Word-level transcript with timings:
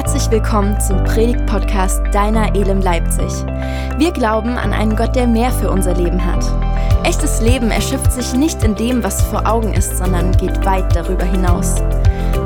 Herzlich 0.00 0.30
willkommen 0.30 0.80
zum 0.80 1.02
Predigt-Podcast 1.02 2.14
Deiner 2.14 2.54
Elem 2.54 2.80
Leipzig. 2.80 3.32
Wir 3.98 4.12
glauben 4.12 4.50
an 4.50 4.72
einen 4.72 4.94
Gott, 4.94 5.16
der 5.16 5.26
mehr 5.26 5.50
für 5.50 5.72
unser 5.72 5.92
Leben 5.94 6.24
hat. 6.24 6.44
Echtes 7.04 7.40
Leben 7.40 7.72
erschöpft 7.72 8.12
sich 8.12 8.32
nicht 8.32 8.62
in 8.62 8.76
dem, 8.76 9.02
was 9.02 9.20
vor 9.22 9.44
Augen 9.44 9.74
ist, 9.74 9.98
sondern 9.98 10.30
geht 10.36 10.64
weit 10.64 10.94
darüber 10.94 11.24
hinaus. 11.24 11.82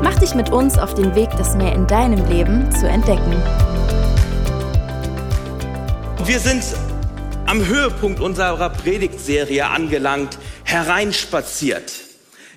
Mach 0.01 0.17
dich 0.17 0.33
mit 0.33 0.51
uns 0.51 0.79
auf 0.79 0.95
den 0.95 1.13
Weg, 1.13 1.29
das 1.37 1.53
mehr 1.53 1.75
in 1.75 1.85
deinem 1.85 2.27
Leben 2.27 2.71
zu 2.71 2.89
entdecken. 2.89 3.39
Wir 6.25 6.39
sind 6.39 6.63
am 7.45 7.63
Höhepunkt 7.67 8.19
unserer 8.19 8.71
Predigtserie 8.71 9.67
angelangt, 9.67 10.39
hereinspaziert. 10.63 11.93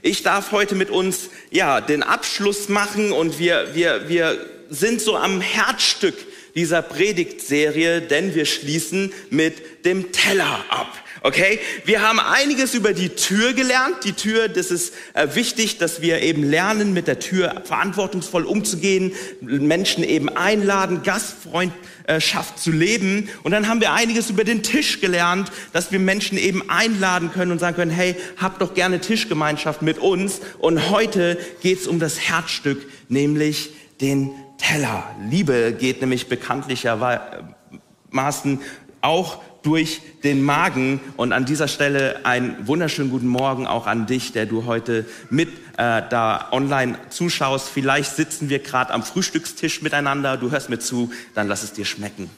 Ich 0.01 0.23
darf 0.23 0.53
heute 0.53 0.75
mit 0.75 0.89
uns 0.89 1.29
ja 1.51 1.83
den 1.83 2.03
Abschluss 2.03 2.71
machen 2.71 3.13
und 3.13 3.39
wir 3.39 3.75
wir 3.75 4.09
wir 4.09 4.56
sind 4.71 5.01
so 5.01 5.17
am 5.17 5.41
Herzstück 5.41 6.15
dieser 6.55 6.83
Predigtserie, 6.83 8.01
denn 8.01 8.35
wir 8.35 8.47
schließen 8.47 9.13
mit 9.31 9.85
dem 9.85 10.11
Teller 10.13 10.65
ab. 10.71 10.91
Okay, 11.27 11.59
wir 11.85 12.03
haben 12.03 12.21
einiges 12.21 12.75
über 12.75 12.93
die 12.93 13.09
Tür 13.09 13.53
gelernt. 13.53 14.05
Die 14.05 14.13
Tür, 14.13 14.49
das 14.49 14.71
ist 14.71 14.95
äh, 15.15 15.27
wichtig, 15.35 15.77
dass 15.79 16.01
wir 16.01 16.23
eben 16.23 16.49
lernen, 16.49 16.93
mit 16.93 17.09
der 17.09 17.19
Tür 17.19 17.63
verantwortungsvoll 17.65 18.45
umzugehen, 18.45 19.13
Menschen 19.41 20.05
eben 20.05 20.29
einladen, 20.29 21.03
Gastfreundschaft 21.03 22.61
zu 22.61 22.71
leben. 22.71 23.29
Und 23.43 23.51
dann 23.51 23.67
haben 23.67 23.81
wir 23.81 23.93
einiges 23.93 24.31
über 24.31 24.45
den 24.45 24.63
Tisch 24.63 25.01
gelernt, 25.01 25.51
dass 25.73 25.91
wir 25.91 25.99
Menschen 25.99 26.39
eben 26.39 26.71
einladen 26.71 27.33
können 27.33 27.51
und 27.51 27.59
sagen 27.59 27.75
können, 27.75 27.91
hey, 27.91 28.15
habt 28.37 28.61
doch 28.63 28.75
gerne 28.75 29.01
Tischgemeinschaft 29.01 29.83
mit 29.83 29.99
uns. 29.99 30.41
Und 30.59 30.91
heute 30.91 31.39
geht's 31.61 31.89
um 31.89 31.99
das 31.99 32.21
Herzstück, 32.21 32.87
nämlich 33.09 33.71
den 34.01 34.31
Teller. 34.59 35.05
Liebe 35.29 35.75
geht 35.79 36.01
nämlich 36.01 36.29
bekanntlichermaßen 36.29 38.61
auch 39.01 39.43
durch 39.63 40.01
den 40.23 40.43
Magen. 40.43 41.01
Und 41.17 41.33
an 41.33 41.45
dieser 41.45 41.69
Stelle 41.69 42.25
einen 42.25 42.67
wunderschönen 42.67 43.11
guten 43.11 43.27
Morgen 43.27 43.67
auch 43.67 43.87
an 43.87 44.07
dich, 44.07 44.33
der 44.33 44.47
du 44.47 44.65
heute 44.65 45.05
mit 45.29 45.49
äh, 45.77 46.03
da 46.09 46.49
online 46.53 46.97
zuschaust. 47.11 47.69
Vielleicht 47.69 48.15
sitzen 48.15 48.49
wir 48.49 48.61
gerade 48.61 48.95
am 48.95 49.03
Frühstückstisch 49.03 49.83
miteinander, 49.83 50.37
du 50.37 50.53
hörst 50.53 50.71
mir 50.71 50.79
zu, 50.79 51.11
dann 51.35 51.49
lass 51.49 51.65
es 51.65 51.73
dir 51.73 51.85
schmecken. 51.85 52.31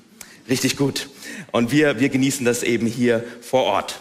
Richtig 0.48 0.78
gut. 0.78 1.10
Und 1.52 1.70
wir, 1.70 2.00
wir 2.00 2.08
genießen 2.08 2.46
das 2.46 2.62
eben 2.62 2.86
hier 2.86 3.22
vor 3.42 3.64
Ort. 3.64 4.00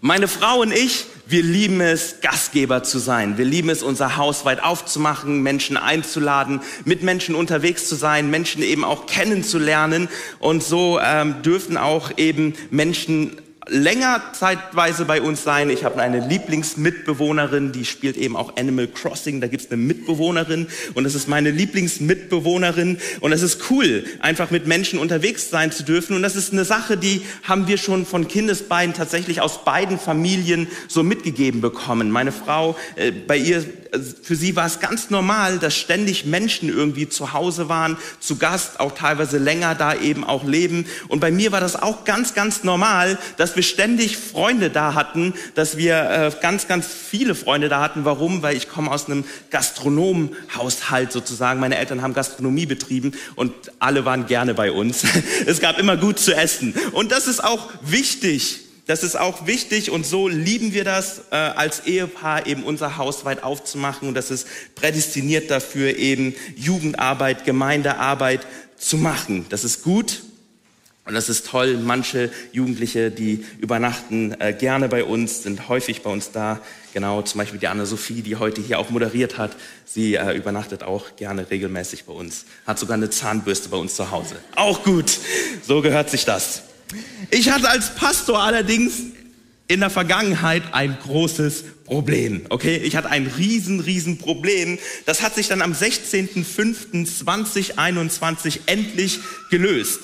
Meine 0.00 0.28
Frau 0.28 0.60
und 0.60 0.72
ich, 0.72 1.06
wir 1.28 1.42
lieben 1.42 1.80
es, 1.80 2.20
Gastgeber 2.20 2.84
zu 2.84 2.98
sein. 2.98 3.36
Wir 3.36 3.44
lieben 3.44 3.68
es, 3.68 3.82
unser 3.82 4.16
Haus 4.16 4.44
weit 4.44 4.62
aufzumachen, 4.62 5.42
Menschen 5.42 5.76
einzuladen, 5.76 6.60
mit 6.84 7.02
Menschen 7.02 7.34
unterwegs 7.34 7.88
zu 7.88 7.96
sein, 7.96 8.30
Menschen 8.30 8.62
eben 8.62 8.84
auch 8.84 9.06
kennenzulernen. 9.06 10.08
Und 10.38 10.62
so 10.62 11.00
ähm, 11.02 11.42
dürfen 11.42 11.76
auch 11.76 12.12
eben 12.16 12.54
Menschen 12.70 13.40
länger 13.68 14.22
zeitweise 14.32 15.04
bei 15.04 15.20
uns 15.20 15.42
sein. 15.42 15.70
Ich 15.70 15.84
habe 15.84 16.00
eine 16.00 16.20
Lieblingsmitbewohnerin, 16.26 17.72
die 17.72 17.84
spielt 17.84 18.16
eben 18.16 18.36
auch 18.36 18.56
Animal 18.56 18.86
Crossing. 18.86 19.40
Da 19.40 19.48
gibt's 19.48 19.70
eine 19.70 19.76
Mitbewohnerin 19.76 20.68
und 20.94 21.04
das 21.04 21.14
ist 21.14 21.28
meine 21.28 21.50
Lieblingsmitbewohnerin. 21.50 22.98
Und 23.20 23.32
es 23.32 23.42
ist 23.42 23.70
cool, 23.70 24.04
einfach 24.20 24.50
mit 24.50 24.66
Menschen 24.66 24.98
unterwegs 24.98 25.50
sein 25.50 25.72
zu 25.72 25.82
dürfen. 25.82 26.14
Und 26.14 26.22
das 26.22 26.36
ist 26.36 26.52
eine 26.52 26.64
Sache, 26.64 26.96
die 26.96 27.22
haben 27.42 27.66
wir 27.66 27.78
schon 27.78 28.06
von 28.06 28.28
Kindesbeinen 28.28 28.94
tatsächlich 28.94 29.40
aus 29.40 29.64
beiden 29.64 29.98
Familien 29.98 30.68
so 30.86 31.02
mitgegeben 31.02 31.60
bekommen. 31.60 32.10
Meine 32.10 32.32
Frau, 32.32 32.76
äh, 32.94 33.10
bei 33.10 33.36
ihr 33.36 33.64
für 34.22 34.36
sie 34.36 34.56
war 34.56 34.66
es 34.66 34.80
ganz 34.80 35.10
normal, 35.10 35.58
dass 35.58 35.74
ständig 35.76 36.26
Menschen 36.26 36.68
irgendwie 36.68 37.08
zu 37.08 37.32
Hause 37.32 37.68
waren, 37.68 37.96
zu 38.20 38.36
Gast, 38.36 38.80
auch 38.80 38.92
teilweise 38.92 39.38
länger 39.38 39.74
da 39.74 39.94
eben 39.94 40.24
auch 40.24 40.44
leben. 40.44 40.86
Und 41.08 41.20
bei 41.20 41.30
mir 41.30 41.52
war 41.52 41.60
das 41.60 41.80
auch 41.80 42.04
ganz, 42.04 42.34
ganz 42.34 42.64
normal, 42.64 43.18
dass 43.36 43.55
wir 43.56 43.62
ständig 43.62 44.16
Freunde 44.16 44.70
da 44.70 44.94
hatten, 44.94 45.34
dass 45.54 45.76
wir 45.76 46.10
äh, 46.10 46.32
ganz, 46.40 46.68
ganz 46.68 46.86
viele 46.86 47.34
Freunde 47.34 47.68
da 47.68 47.80
hatten. 47.80 48.04
Warum? 48.04 48.42
Weil 48.42 48.56
ich 48.56 48.68
komme 48.68 48.90
aus 48.90 49.06
einem 49.06 49.24
Gastronomenhaushalt 49.50 51.12
sozusagen. 51.12 51.58
Meine 51.60 51.76
Eltern 51.76 52.02
haben 52.02 52.14
Gastronomie 52.14 52.66
betrieben 52.66 53.12
und 53.34 53.52
alle 53.78 54.04
waren 54.04 54.26
gerne 54.26 54.54
bei 54.54 54.70
uns. 54.70 55.04
Es 55.46 55.60
gab 55.60 55.78
immer 55.78 55.96
gut 55.96 56.18
zu 56.18 56.34
essen. 56.34 56.74
Und 56.92 57.12
das 57.12 57.26
ist 57.26 57.42
auch 57.42 57.68
wichtig 57.82 58.60
das 58.86 59.02
ist 59.02 59.18
auch 59.18 59.48
wichtig 59.48 59.90
und 59.90 60.06
so 60.06 60.28
lieben 60.28 60.72
wir 60.72 60.84
das 60.84 61.22
äh, 61.32 61.34
als 61.34 61.86
Ehepaar 61.86 62.46
eben 62.46 62.62
unser 62.62 62.96
Haus 62.96 63.24
weit 63.24 63.42
aufzumachen 63.42 64.06
und 64.06 64.14
das 64.14 64.30
ist 64.30 64.46
prädestiniert 64.76 65.50
dafür 65.50 65.96
eben 65.96 66.36
Jugendarbeit, 66.54 67.44
Gemeindearbeit 67.44 68.46
zu 68.78 68.96
machen. 68.96 69.46
Das 69.48 69.64
ist 69.64 69.82
gut 69.82 70.22
und 71.06 71.14
das 71.14 71.28
ist 71.28 71.46
toll. 71.46 71.78
Manche 71.78 72.30
Jugendliche, 72.52 73.12
die 73.12 73.44
übernachten 73.60 74.34
äh, 74.40 74.52
gerne 74.52 74.88
bei 74.88 75.04
uns, 75.04 75.44
sind 75.44 75.68
häufig 75.68 76.02
bei 76.02 76.10
uns 76.10 76.32
da. 76.32 76.60
Genau, 76.92 77.22
zum 77.22 77.38
Beispiel 77.38 77.60
die 77.60 77.68
Anna-Sophie, 77.68 78.22
die 78.22 78.34
heute 78.36 78.60
hier 78.60 78.80
auch 78.80 78.90
moderiert 78.90 79.38
hat. 79.38 79.52
Sie 79.84 80.16
äh, 80.16 80.36
übernachtet 80.36 80.82
auch 80.82 81.14
gerne 81.14 81.48
regelmäßig 81.48 82.04
bei 82.04 82.12
uns. 82.12 82.44
Hat 82.66 82.80
sogar 82.80 82.94
eine 82.94 83.08
Zahnbürste 83.08 83.68
bei 83.68 83.76
uns 83.76 83.94
zu 83.94 84.10
Hause. 84.10 84.34
Auch 84.56 84.82
gut. 84.82 85.20
So 85.62 85.80
gehört 85.80 86.10
sich 86.10 86.24
das. 86.24 86.62
Ich 87.30 87.50
hatte 87.50 87.68
als 87.68 87.94
Pastor 87.94 88.42
allerdings 88.42 88.94
in 89.68 89.80
der 89.80 89.90
Vergangenheit 89.90 90.62
ein 90.72 90.96
großes 91.02 91.64
Problem. 91.84 92.46
Okay, 92.48 92.78
ich 92.78 92.96
hatte 92.96 93.10
ein 93.10 93.26
riesen, 93.26 93.80
riesen 93.80 94.16
Problem. 94.18 94.78
Das 95.06 95.22
hat 95.22 95.34
sich 95.36 95.48
dann 95.48 95.62
am 95.62 95.72
16.05.2021 95.72 98.60
endlich 98.66 99.18
gelöst. 99.50 100.00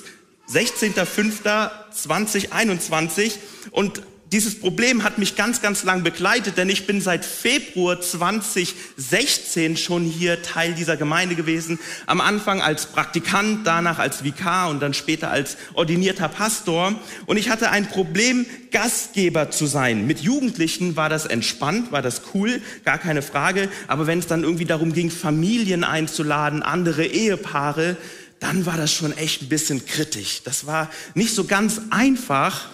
16.05.2021 0.49 3.33
und 3.71 4.01
dieses 4.33 4.59
Problem 4.59 5.03
hat 5.03 5.19
mich 5.19 5.35
ganz, 5.35 5.61
ganz 5.61 5.83
lang 5.83 6.01
begleitet, 6.01 6.57
denn 6.57 6.67
ich 6.67 6.87
bin 6.87 7.01
seit 7.01 7.23
Februar 7.23 8.01
2016 8.01 9.77
schon 9.77 10.05
hier 10.05 10.41
Teil 10.41 10.73
dieser 10.73 10.97
Gemeinde 10.97 11.35
gewesen. 11.35 11.77
Am 12.07 12.19
Anfang 12.19 12.59
als 12.59 12.87
Praktikant, 12.87 13.67
danach 13.67 13.99
als 13.99 14.23
Vikar 14.23 14.71
und 14.71 14.81
dann 14.81 14.95
später 14.95 15.29
als 15.29 15.55
ordinierter 15.75 16.29
Pastor. 16.29 16.95
Und 17.27 17.37
ich 17.37 17.51
hatte 17.51 17.69
ein 17.69 17.87
Problem, 17.87 18.47
Gastgeber 18.71 19.51
zu 19.51 19.67
sein. 19.67 20.07
Mit 20.07 20.21
Jugendlichen 20.21 20.95
war 20.95 21.09
das 21.09 21.27
entspannt, 21.27 21.91
war 21.91 22.01
das 22.01 22.23
cool, 22.33 22.59
gar 22.83 22.97
keine 22.97 23.21
Frage. 23.21 23.69
Aber 23.85 24.07
wenn 24.07 24.17
es 24.17 24.25
dann 24.25 24.43
irgendwie 24.43 24.65
darum 24.65 24.93
ging, 24.93 25.11
Familien 25.11 25.83
einzuladen, 25.83 26.63
andere 26.63 27.05
Ehepaare, 27.05 27.97
dann 28.43 28.65
war 28.65 28.75
das 28.75 28.91
schon 28.91 29.15
echt 29.15 29.41
ein 29.41 29.47
bisschen 29.47 29.85
kritisch. 29.85 30.41
Das 30.43 30.65
war 30.65 30.91
nicht 31.13 31.33
so 31.33 31.45
ganz 31.45 31.79
einfach. 31.91 32.69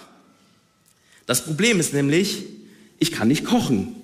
Das 1.28 1.46
Problem 1.46 1.80
ist 1.80 1.94
nämlich, 1.94 2.44
ich 2.98 3.12
kann 3.12 3.28
nicht 3.28 3.46
kochen. 3.46 3.96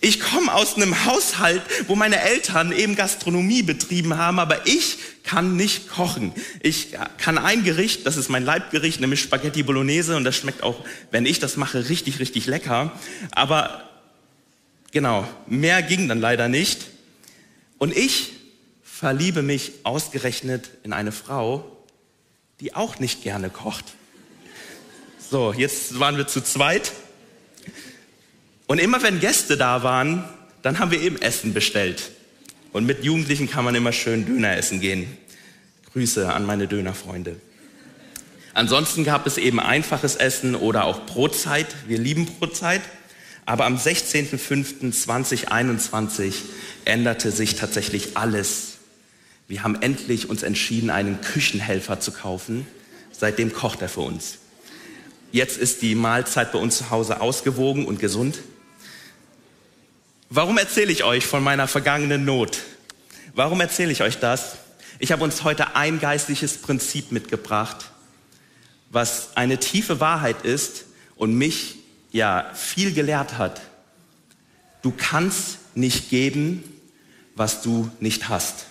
Ich 0.00 0.18
komme 0.18 0.52
aus 0.52 0.74
einem 0.74 1.04
Haushalt, 1.04 1.62
wo 1.86 1.94
meine 1.94 2.20
Eltern 2.20 2.72
eben 2.72 2.96
Gastronomie 2.96 3.62
betrieben 3.62 4.16
haben, 4.16 4.40
aber 4.40 4.66
ich 4.66 4.98
kann 5.22 5.54
nicht 5.54 5.88
kochen. 5.88 6.32
Ich 6.62 6.88
kann 7.16 7.38
ein 7.38 7.62
Gericht, 7.62 8.04
das 8.04 8.16
ist 8.16 8.28
mein 8.28 8.44
Leibgericht, 8.44 9.00
nämlich 9.00 9.20
Spaghetti 9.20 9.62
Bolognese 9.62 10.16
und 10.16 10.24
das 10.24 10.34
schmeckt 10.34 10.64
auch, 10.64 10.84
wenn 11.12 11.26
ich 11.26 11.38
das 11.38 11.56
mache, 11.56 11.88
richtig, 11.88 12.18
richtig 12.18 12.46
lecker. 12.46 12.90
Aber 13.30 13.88
genau, 14.90 15.28
mehr 15.46 15.80
ging 15.82 16.08
dann 16.08 16.20
leider 16.20 16.48
nicht. 16.48 16.86
Und 17.78 17.96
ich 17.96 18.32
verliebe 18.98 19.42
mich 19.42 19.72
ausgerechnet 19.82 20.70
in 20.82 20.94
eine 20.94 21.12
Frau, 21.12 21.70
die 22.60 22.74
auch 22.74 22.98
nicht 22.98 23.22
gerne 23.22 23.50
kocht. 23.50 23.84
So, 25.30 25.52
jetzt 25.52 26.00
waren 26.00 26.16
wir 26.16 26.26
zu 26.26 26.40
zweit. 26.40 26.92
Und 28.66 28.78
immer 28.78 29.02
wenn 29.02 29.20
Gäste 29.20 29.58
da 29.58 29.82
waren, 29.82 30.24
dann 30.62 30.78
haben 30.78 30.92
wir 30.92 31.02
eben 31.02 31.20
Essen 31.20 31.52
bestellt. 31.52 32.10
Und 32.72 32.86
mit 32.86 33.04
Jugendlichen 33.04 33.50
kann 33.50 33.66
man 33.66 33.74
immer 33.74 33.92
schön 33.92 34.24
Döner 34.24 34.56
essen 34.56 34.80
gehen. 34.80 35.14
Grüße 35.92 36.32
an 36.32 36.46
meine 36.46 36.66
Dönerfreunde. 36.66 37.38
Ansonsten 38.54 39.04
gab 39.04 39.26
es 39.26 39.36
eben 39.36 39.60
einfaches 39.60 40.16
Essen 40.16 40.54
oder 40.54 40.84
auch 40.84 41.04
Brotzeit. 41.04 41.66
Wir 41.86 41.98
lieben 41.98 42.24
Brotzeit. 42.24 42.80
Aber 43.44 43.66
am 43.66 43.76
16.05.2021 43.76 46.32
änderte 46.86 47.30
sich 47.30 47.56
tatsächlich 47.56 48.16
alles. 48.16 48.75
Wir 49.48 49.62
haben 49.62 49.80
endlich 49.80 50.28
uns 50.28 50.42
entschieden, 50.42 50.90
einen 50.90 51.20
Küchenhelfer 51.20 52.00
zu 52.00 52.10
kaufen. 52.10 52.66
Seitdem 53.12 53.52
kocht 53.52 53.80
er 53.80 53.88
für 53.88 54.00
uns. 54.00 54.38
Jetzt 55.30 55.58
ist 55.58 55.82
die 55.82 55.94
Mahlzeit 55.94 56.52
bei 56.52 56.58
uns 56.58 56.78
zu 56.78 56.90
Hause 56.90 57.20
ausgewogen 57.20 57.86
und 57.86 58.00
gesund. 58.00 58.38
Warum 60.28 60.58
erzähle 60.58 60.90
ich 60.90 61.04
euch 61.04 61.24
von 61.24 61.42
meiner 61.44 61.68
vergangenen 61.68 62.24
Not? 62.24 62.58
Warum 63.34 63.60
erzähle 63.60 63.92
ich 63.92 64.02
euch 64.02 64.18
das? 64.18 64.56
Ich 64.98 65.12
habe 65.12 65.22
uns 65.22 65.44
heute 65.44 65.76
ein 65.76 66.00
geistliches 66.00 66.58
Prinzip 66.58 67.12
mitgebracht, 67.12 67.90
was 68.90 69.36
eine 69.36 69.58
tiefe 69.58 70.00
Wahrheit 70.00 70.44
ist 70.44 70.86
und 71.16 71.34
mich 71.34 71.76
ja 72.10 72.50
viel 72.54 72.92
gelehrt 72.92 73.38
hat. 73.38 73.60
Du 74.82 74.92
kannst 74.96 75.58
nicht 75.74 76.10
geben, 76.10 76.64
was 77.34 77.62
du 77.62 77.90
nicht 78.00 78.28
hast. 78.28 78.66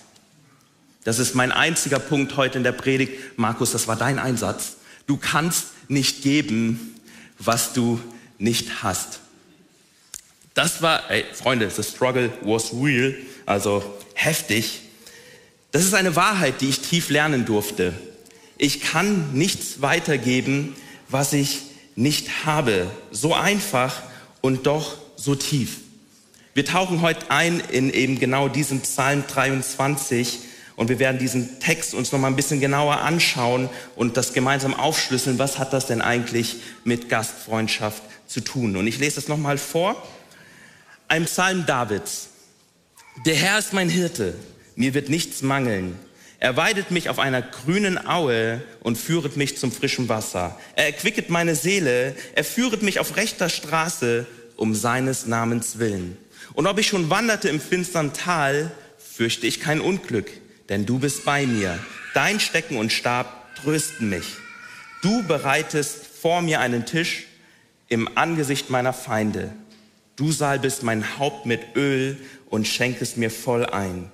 Das 1.06 1.20
ist 1.20 1.36
mein 1.36 1.52
einziger 1.52 2.00
Punkt 2.00 2.36
heute 2.36 2.58
in 2.58 2.64
der 2.64 2.72
Predigt. 2.72 3.38
Markus, 3.38 3.70
das 3.70 3.86
war 3.86 3.94
dein 3.94 4.18
Einsatz. 4.18 4.78
Du 5.06 5.16
kannst 5.16 5.66
nicht 5.86 6.24
geben, 6.24 6.96
was 7.38 7.72
du 7.72 8.00
nicht 8.38 8.82
hast. 8.82 9.20
Das 10.54 10.82
war, 10.82 11.08
ey, 11.08 11.24
Freunde, 11.32 11.70
the 11.70 11.84
struggle 11.84 12.32
was 12.42 12.72
real, 12.74 13.14
also 13.46 13.84
heftig. 14.14 14.80
Das 15.70 15.84
ist 15.84 15.94
eine 15.94 16.16
Wahrheit, 16.16 16.60
die 16.60 16.70
ich 16.70 16.80
tief 16.80 17.08
lernen 17.08 17.44
durfte. 17.44 17.94
Ich 18.58 18.80
kann 18.80 19.32
nichts 19.32 19.80
weitergeben, 19.80 20.74
was 21.08 21.32
ich 21.34 21.60
nicht 21.94 22.44
habe. 22.44 22.90
So 23.12 23.32
einfach 23.32 24.02
und 24.40 24.66
doch 24.66 24.96
so 25.14 25.36
tief. 25.36 25.76
Wir 26.54 26.64
tauchen 26.64 27.00
heute 27.00 27.30
ein 27.30 27.60
in 27.60 27.90
eben 27.92 28.18
genau 28.18 28.48
diesen 28.48 28.80
Psalm 28.80 29.22
23 29.28 30.40
und 30.76 30.90
wir 30.90 30.98
werden 30.98 31.18
diesen 31.18 31.58
Text 31.58 31.94
uns 31.94 32.12
noch 32.12 32.18
mal 32.18 32.28
ein 32.28 32.36
bisschen 32.36 32.60
genauer 32.60 32.98
anschauen 32.98 33.70
und 33.96 34.18
das 34.18 34.34
gemeinsam 34.34 34.74
aufschlüsseln. 34.74 35.38
Was 35.38 35.58
hat 35.58 35.72
das 35.72 35.86
denn 35.86 36.02
eigentlich 36.02 36.56
mit 36.84 37.08
Gastfreundschaft 37.08 38.02
zu 38.26 38.42
tun? 38.42 38.76
Und 38.76 38.86
ich 38.86 38.98
lese 38.98 39.18
es 39.18 39.26
noch 39.26 39.38
mal 39.38 39.56
vor. 39.56 40.06
Ein 41.08 41.24
Psalm 41.24 41.64
Davids. 41.64 42.28
Der 43.24 43.34
Herr 43.34 43.58
ist 43.58 43.72
mein 43.72 43.88
Hirte. 43.88 44.34
Mir 44.74 44.92
wird 44.92 45.08
nichts 45.08 45.40
mangeln. 45.40 45.98
Er 46.38 46.58
weidet 46.58 46.90
mich 46.90 47.08
auf 47.08 47.18
einer 47.18 47.40
grünen 47.40 48.06
Aue 48.06 48.60
und 48.80 48.98
führet 48.98 49.38
mich 49.38 49.56
zum 49.56 49.72
frischen 49.72 50.10
Wasser. 50.10 50.60
Er 50.74 50.84
erquicket 50.84 51.30
meine 51.30 51.54
Seele. 51.54 52.14
Er 52.34 52.44
führet 52.44 52.82
mich 52.82 53.00
auf 53.00 53.16
rechter 53.16 53.48
Straße 53.48 54.26
um 54.56 54.74
seines 54.74 55.24
Namens 55.24 55.78
willen. 55.78 56.18
Und 56.52 56.66
ob 56.66 56.78
ich 56.78 56.86
schon 56.86 57.08
wanderte 57.08 57.48
im 57.48 57.60
finstern 57.60 58.12
Tal, 58.12 58.70
fürchte 58.98 59.46
ich 59.46 59.60
kein 59.60 59.80
Unglück 59.80 60.30
denn 60.68 60.86
du 60.86 60.98
bist 60.98 61.24
bei 61.24 61.46
mir. 61.46 61.78
Dein 62.14 62.40
Stecken 62.40 62.76
und 62.76 62.92
Stab 62.92 63.54
trösten 63.56 64.08
mich. 64.08 64.36
Du 65.02 65.22
bereitest 65.22 66.06
vor 66.06 66.42
mir 66.42 66.60
einen 66.60 66.86
Tisch 66.86 67.26
im 67.88 68.16
Angesicht 68.16 68.70
meiner 68.70 68.92
Feinde. 68.92 69.52
Du 70.16 70.32
salbest 70.32 70.82
mein 70.82 71.18
Haupt 71.18 71.46
mit 71.46 71.76
Öl 71.76 72.16
und 72.46 72.66
schenkest 72.66 73.16
mir 73.16 73.30
voll 73.30 73.66
ein. 73.66 74.10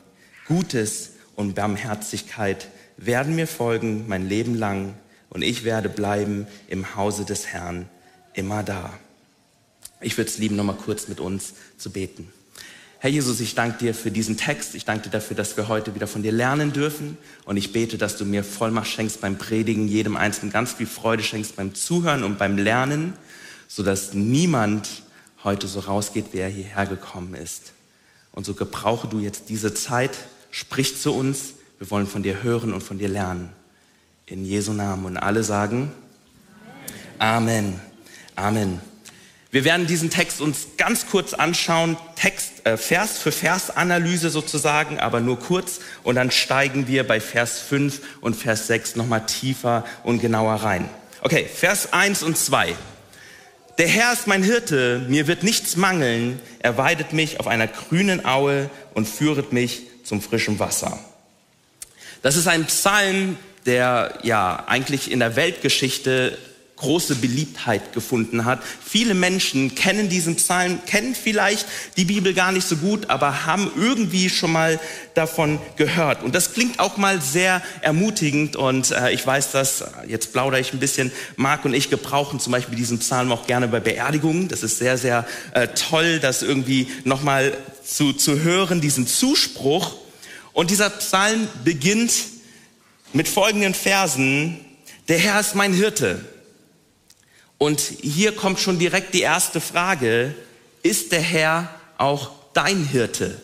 Gutes 0.47 1.13
und 1.37 1.55
Barmherzigkeit 1.55 2.69
werden 2.97 3.35
mir 3.37 3.47
folgen 3.47 4.07
mein 4.09 4.29
Leben 4.29 4.55
lang 4.55 4.95
und 5.31 5.43
ich 5.43 5.65
werde 5.65 5.89
bleiben 5.89 6.47
im 6.69 6.97
Hause 6.97 7.25
des 7.25 7.47
Herrn 7.47 7.89
immer 8.35 8.63
da. 8.63 8.93
Ich 10.01 10.19
würde 10.19 10.29
es 10.29 10.39
lieben, 10.39 10.57
nochmal 10.57 10.77
kurz 10.77 11.09
mit 11.09 11.21
uns 11.21 11.55
zu 11.79 11.91
beten. 11.91 12.33
Herr 13.03 13.11
Jesus, 13.11 13.41
ich 13.41 13.57
danke 13.57 13.79
dir 13.79 13.95
für 13.97 14.13
diesen 14.13 14.37
Text. 14.37 14.77
Ich 14.77 14.85
danke 14.85 15.03
dir 15.03 15.11
dafür, 15.11 15.35
dass 15.35 15.57
wir 15.57 15.67
heute 15.67 15.97
wieder 15.97 16.07
von 16.07 16.23
dir 16.23 16.31
lernen 16.31 16.73
dürfen. 16.73 17.19
Und 17.45 17.57
ich 17.57 17.73
bete, 17.73 17.99
dass 17.99 18.17
du 18.17 18.25
mir 18.25 18.45
Vollmacht 18.45 18.87
schenkst 18.87 19.21
beim 19.21 19.39
Predigen, 19.39 19.89
jedem 19.89 20.15
Einzelnen 20.15 20.53
ganz 20.53 20.75
viel 20.75 20.87
Freude 20.87 21.25
schenkst 21.25 21.57
beim 21.57 21.75
Zuhören 21.75 22.23
und 22.23 22.39
beim 22.39 22.57
Lernen, 22.57 23.15
sodass 23.67 24.15
niemand 24.15 24.89
heute 25.43 25.67
so 25.67 25.81
rausgeht, 25.81 26.27
wie 26.31 26.39
er 26.39 26.49
hierher 26.49 26.87
gekommen 26.87 27.35
ist. 27.35 27.73
Und 28.31 28.47
so 28.47 28.55
gebrauche 28.55 29.09
du 29.09 29.19
jetzt 29.19 29.49
diese 29.49 29.75
Zeit, 29.75 30.17
sprich 30.53 30.97
zu 31.03 31.13
uns. 31.13 31.55
Wir 31.81 31.91
wollen 31.91 32.07
von 32.07 32.23
dir 32.23 32.45
hören 32.45 32.73
und 32.73 32.85
von 32.85 33.01
dir 33.01 33.09
lernen. 33.09 33.49
In 34.27 34.45
Jesu 34.45 34.73
Namen. 34.75 35.07
Und 35.07 35.17
alle 35.17 35.43
sagen 35.43 35.91
Amen. 37.19 37.81
Amen. 38.37 38.92
Wir 39.53 39.65
werden 39.65 39.87
diesen 39.87 40.09
Text 40.09 40.41
uns 40.41 40.67
ganz 40.79 41.09
kurz 41.09 41.35
anschauen, 41.35 41.99
Text, 42.17 42.65
äh, 42.65 42.79
Vers 42.79 43.19
für 43.19 43.33
Vers 43.33 43.69
Analyse 43.69 44.31
sozusagen, 44.31 44.99
aber 44.99 45.21
nur 45.21 45.39
kurz 45.39 45.81
und 46.03 46.15
dann 46.15 46.31
steigen 46.31 46.89
wir 46.89 47.07
bei 47.07 47.21
Vers 47.21 47.59
5 47.61 48.01
und 48.23 48.35
Vers 48.35 48.67
6 48.69 48.97
nochmal 48.97 49.27
tiefer 49.27 49.85
und 50.05 50.23
genauer 50.23 50.55
rein. 50.55 50.89
Okay, 51.21 51.47
Vers 51.55 51.93
1 51.93 52.23
und 52.23 52.39
2. 52.39 52.75
Der 53.77 53.89
Herr 53.89 54.15
ist 54.15 54.27
mein 54.27 54.43
Hirte, 54.43 55.05
mir 55.07 55.27
wird 55.27 55.43
nichts 55.43 55.77
mangeln, 55.77 56.41
er 56.61 56.79
weidet 56.79 57.13
mich 57.13 57.39
auf 57.39 57.47
einer 57.47 57.67
grünen 57.67 58.25
Aue 58.25 58.71
und 58.95 59.07
führet 59.07 59.53
mich 59.53 59.83
zum 60.03 60.23
frischen 60.23 60.61
Wasser. 60.61 60.99
Das 62.23 62.37
ist 62.37 62.49
ein 62.49 62.65
Psalm, 62.65 63.37
der 63.67 64.19
ja 64.23 64.65
eigentlich 64.67 65.11
in 65.11 65.19
der 65.19 65.37
Weltgeschichte 65.37 66.39
große 66.83 67.15
Beliebtheit 67.15 67.93
gefunden 67.95 68.45
hat. 68.45 68.63
Viele 68.85 69.15
Menschen 69.15 69.75
kennen 69.75 70.09
diesen 70.09 70.37
Psalm, 70.37 70.81
kennen 70.85 71.15
vielleicht 71.15 71.67
die 71.97 72.05
Bibel 72.05 72.35
gar 72.35 72.53
nicht 72.53 72.67
so 72.67 72.77
gut, 72.77 73.09
aber 73.09 73.47
haben 73.47 73.71
irgendwie 73.77 74.29
schon 74.29 74.53
mal 74.53 74.79
davon 75.15 75.59
gehört. 75.77 76.23
Und 76.23 76.35
das 76.35 76.53
klingt 76.53 76.79
auch 76.79 76.97
mal 76.99 77.23
sehr 77.23 77.63
ermutigend 77.81 78.57
und 78.57 78.91
äh, 78.91 79.13
ich 79.13 79.27
weiß 79.27 79.53
das, 79.53 79.85
jetzt 80.07 80.33
plaudere 80.33 80.61
ich 80.61 80.73
ein 80.73 80.81
bisschen, 80.81 81.11
Marc 81.37 81.65
und 81.65 81.75
ich 81.75 81.89
gebrauchen 81.89 82.41
zum 82.41 82.53
Beispiel 82.53 82.77
diesen 82.77 82.99
Psalm 82.99 83.33
auch 83.33 83.47
gerne 83.47 83.69
bei 83.69 83.81
Beerdigungen. 83.81 84.49
Das 84.49 84.63
ist 84.63 84.79
sehr, 84.79 84.99
sehr 84.99 85.27
äh, 85.55 85.69
toll, 85.69 86.19
das 86.21 86.43
irgendwie 86.43 86.89
nochmal 87.05 87.57
zu, 87.85 88.13
zu 88.13 88.41
hören, 88.41 88.81
diesen 88.81 89.07
Zuspruch. 89.07 89.95
Und 90.53 90.71
dieser 90.71 90.91
Psalm 90.91 91.49
beginnt 91.65 92.13
mit 93.13 93.29
folgenden 93.29 93.75
Versen. 93.75 94.61
Der 95.09 95.19
Herr 95.19 95.41
ist 95.41 95.55
mein 95.55 95.73
Hirte. 95.73 96.25
Und 97.63 97.81
hier 97.81 98.33
kommt 98.33 98.59
schon 98.59 98.81
direkt 98.81 99.15
die 99.15 99.21
erste 99.21 99.61
Frage, 99.61 100.35
ist 100.83 101.13
der 101.13 101.21
Herr 101.21 101.73
auch 101.97 102.33
dein 102.55 102.85
Hirte? 102.85 103.41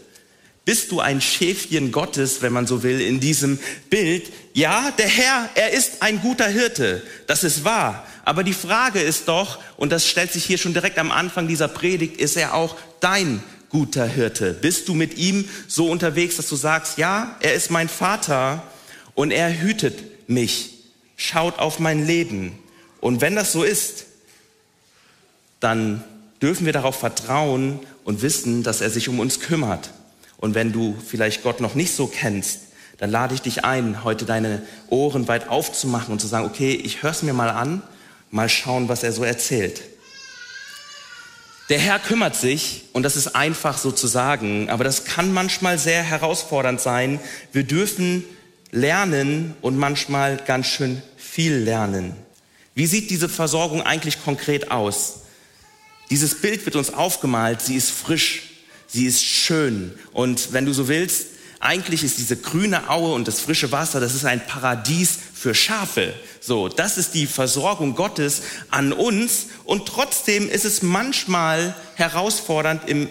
Bist 0.65 0.91
du 0.91 0.99
ein 0.99 1.21
Schäfchen 1.21 1.93
Gottes, 1.93 2.43
wenn 2.43 2.53
man 2.53 2.67
so 2.67 2.83
will, 2.83 3.01
in 3.01 3.21
diesem 3.21 3.61
Bild? 3.91 4.33
Ja, 4.55 4.91
der 4.99 5.07
Herr, 5.07 5.49
er 5.55 5.71
ist 5.71 6.03
ein 6.03 6.21
guter 6.21 6.49
Hirte. 6.49 7.01
Das 7.29 7.45
ist 7.45 7.63
wahr. 7.63 8.05
Aber 8.25 8.43
die 8.43 8.55
Frage 8.55 8.99
ist 8.99 9.29
doch, 9.29 9.61
und 9.77 9.93
das 9.93 10.09
stellt 10.09 10.33
sich 10.33 10.45
hier 10.45 10.59
schon 10.59 10.73
direkt 10.73 10.99
am 10.99 11.13
Anfang 11.13 11.47
dieser 11.47 11.69
Predigt, 11.69 12.21
ist 12.21 12.37
er 12.37 12.55
auch 12.55 12.75
dein 12.99 13.41
guter 13.71 14.05
Hirte? 14.05 14.53
Bist 14.53 14.89
du 14.89 14.95
mit 14.95 15.17
ihm 15.17 15.49
so 15.69 15.89
unterwegs, 15.89 16.39
dass 16.39 16.49
du 16.49 16.57
sagst, 16.57 16.99
ja, 16.99 17.37
er 17.39 17.55
ist 17.55 17.71
mein 17.71 17.89
Vater 17.89 18.65
und 19.15 19.31
er 19.31 19.63
hütet 19.63 20.29
mich, 20.29 20.71
schaut 21.15 21.61
auf 21.61 21.79
mein 21.79 22.05
Leben. 22.05 22.59
Und 23.01 23.21
wenn 23.21 23.37
das 23.37 23.53
so 23.53 23.63
ist, 23.63 24.08
dann 25.61 26.03
dürfen 26.41 26.67
wir 26.67 26.73
darauf 26.73 26.97
vertrauen 26.97 27.81
und 28.05 28.23
wissen, 28.23 28.63
dass 28.63 28.81
er 28.81 28.91
sich 28.91 29.09
um 29.09 29.19
uns 29.21 29.41
kümmert. 29.41 29.91
Und 30.37 30.55
wenn 30.55 30.73
du 30.73 30.97
vielleicht 31.05 31.43
Gott 31.43 31.61
noch 31.61 31.75
nicht 31.75 31.95
so 31.95 32.07
kennst, 32.07 32.61
dann 32.99 33.11
lade 33.11 33.35
ich 33.35 33.43
dich 33.43 33.65
ein, 33.65 34.05
heute 34.05 34.25
deine 34.25 34.63
Ohren 34.89 35.29
weit 35.29 35.49
aufzumachen 35.49 36.13
und 36.13 36.21
zu 36.21 36.27
sagen, 36.27 36.47
okay, 36.47 36.73
ich 36.73 37.03
höre 37.03 37.11
es 37.11 37.23
mir 37.23 37.33
mal 37.33 37.51
an, 37.51 37.83
mal 38.31 38.49
schauen, 38.49 38.89
was 38.89 39.03
er 39.03 39.13
so 39.13 39.25
erzählt. 39.25 39.83
Der 41.69 41.79
Herr 41.79 41.99
kümmert 41.99 42.35
sich, 42.35 42.85
und 42.93 43.03
das 43.03 43.17
ist 43.17 43.37
einfach 43.37 43.77
so 43.77 43.93
zu 43.93 44.07
sagen, 44.07 44.71
aber 44.71 44.85
das 44.85 45.05
kann 45.05 45.33
manchmal 45.33 45.79
sehr 45.79 46.03
herausfordernd 46.03 46.81
sein. 46.81 47.21
Wir 47.53 47.63
dürfen 47.63 48.25
lernen 48.71 49.55
und 49.61 49.77
manchmal 49.77 50.39
ganz 50.39 50.67
schön 50.67 51.03
viel 51.17 51.55
lernen. 51.55 52.17
Wie 52.75 52.87
sieht 52.87 53.11
diese 53.11 53.29
Versorgung 53.29 53.83
eigentlich 53.83 54.23
konkret 54.25 54.71
aus? 54.71 55.23
Dieses 56.11 56.41
Bild 56.41 56.65
wird 56.65 56.77
uns 56.77 56.93
aufgemalt, 56.93 57.61
sie 57.61 57.77
ist 57.77 57.91
frisch, 57.91 58.43
sie 58.87 59.07
ist 59.07 59.23
schön. 59.25 59.93
Und 60.13 60.53
wenn 60.53 60.65
du 60.65 60.73
so 60.73 60.89
willst, 60.89 61.27
eigentlich 61.61 62.05
ist 62.05 62.19
diese 62.19 62.37
grüne 62.37 62.89
Aue 62.89 63.15
und 63.15 63.27
das 63.27 63.41
frische 63.41 63.73
Wasser, 63.73 64.01
das 64.01 64.15
ist 64.15 64.25
ein 64.25 64.45
Paradies 64.47 65.19
für 65.35 65.55
Schafe. 65.55 66.15
So, 66.41 66.69
das 66.69 66.99
ist 66.99 67.15
die 67.15 67.27
Versorgung 67.27 67.95
Gottes 67.95 68.43
an 68.71 68.93
uns. 68.93 69.49
Und 69.65 69.87
trotzdem 69.87 70.49
ist 70.49 70.65
es 70.65 70.83
manchmal 70.83 71.75
herausfordernd 71.97 72.89
im 72.89 73.09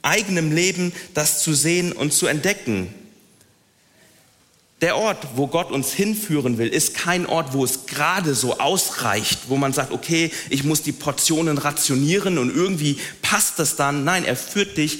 eigenen 0.00 0.52
Leben, 0.54 0.92
das 1.14 1.42
zu 1.42 1.54
sehen 1.54 1.92
und 1.92 2.12
zu 2.12 2.26
entdecken. 2.26 2.92
Der 4.82 4.96
Ort, 4.96 5.28
wo 5.36 5.46
Gott 5.46 5.70
uns 5.70 5.92
hinführen 5.92 6.58
will, 6.58 6.66
ist 6.66 6.94
kein 6.94 7.24
Ort, 7.26 7.52
wo 7.52 7.64
es 7.64 7.86
gerade 7.86 8.34
so 8.34 8.58
ausreicht, 8.58 9.42
wo 9.46 9.56
man 9.56 9.72
sagt, 9.72 9.92
okay, 9.92 10.32
ich 10.50 10.64
muss 10.64 10.82
die 10.82 10.90
Portionen 10.90 11.56
rationieren 11.56 12.36
und 12.36 12.52
irgendwie 12.52 12.98
passt 13.22 13.60
das 13.60 13.76
dann. 13.76 14.02
Nein, 14.02 14.24
er 14.24 14.34
führt 14.34 14.76
dich 14.76 14.98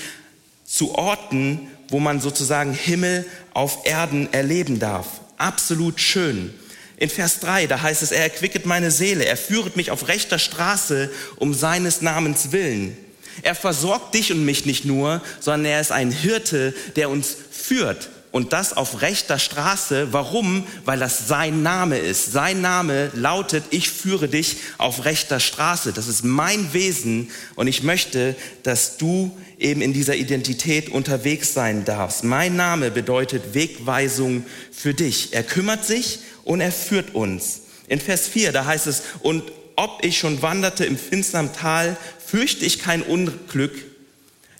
zu 0.64 0.94
Orten, 0.94 1.66
wo 1.88 1.98
man 1.98 2.20
sozusagen 2.20 2.72
Himmel 2.72 3.26
auf 3.54 3.84
Erden 3.84 4.32
erleben 4.32 4.78
darf. 4.78 5.08
Absolut 5.36 5.98
schön. 5.98 6.54
In 6.96 7.10
Vers 7.10 7.40
3, 7.40 7.66
da 7.66 7.82
heißt 7.82 8.04
es, 8.04 8.12
er 8.12 8.22
erquicket 8.22 8.66
meine 8.66 8.92
Seele, 8.92 9.24
er 9.24 9.36
führet 9.36 9.76
mich 9.76 9.90
auf 9.90 10.06
rechter 10.06 10.38
Straße 10.38 11.10
um 11.38 11.54
seines 11.54 12.02
Namens 12.02 12.52
willen. 12.52 12.96
Er 13.42 13.56
versorgt 13.56 14.14
dich 14.14 14.30
und 14.30 14.44
mich 14.44 14.64
nicht 14.64 14.84
nur, 14.84 15.22
sondern 15.40 15.72
er 15.72 15.80
ist 15.80 15.90
ein 15.90 16.12
Hirte, 16.12 16.72
der 16.94 17.10
uns 17.10 17.36
führt 17.50 18.10
und 18.32 18.54
das 18.54 18.76
auf 18.76 19.02
rechter 19.02 19.38
Straße. 19.38 20.08
Warum? 20.12 20.66
Weil 20.84 20.98
das 20.98 21.28
sein 21.28 21.62
Name 21.62 21.98
ist. 21.98 22.32
Sein 22.32 22.62
Name 22.62 23.10
lautet, 23.14 23.64
ich 23.70 23.90
führe 23.90 24.26
dich 24.26 24.56
auf 24.78 25.04
rechter 25.04 25.38
Straße. 25.38 25.92
Das 25.92 26.08
ist 26.08 26.24
mein 26.24 26.72
Wesen 26.72 27.30
und 27.54 27.68
ich 27.68 27.82
möchte, 27.82 28.34
dass 28.62 28.96
du 28.96 29.30
eben 29.58 29.82
in 29.82 29.92
dieser 29.92 30.16
Identität 30.16 30.88
unterwegs 30.88 31.54
sein 31.54 31.84
darfst. 31.84 32.24
Mein 32.24 32.56
Name 32.56 32.90
bedeutet 32.90 33.54
Wegweisung 33.54 34.44
für 34.72 34.94
dich. 34.94 35.34
Er 35.34 35.44
kümmert 35.44 35.84
sich 35.84 36.20
und 36.44 36.60
er 36.60 36.72
führt 36.72 37.14
uns. 37.14 37.60
In 37.86 38.00
Vers 38.00 38.26
4, 38.28 38.52
da 38.52 38.64
heißt 38.64 38.86
es, 38.86 39.02
und 39.20 39.44
ob 39.76 40.04
ich 40.04 40.18
schon 40.18 40.42
wanderte 40.42 40.84
im 40.84 40.98
finsteren 40.98 41.52
Tal, 41.52 41.96
fürchte 42.24 42.64
ich 42.64 42.78
kein 42.78 43.02
Unglück, 43.02 43.74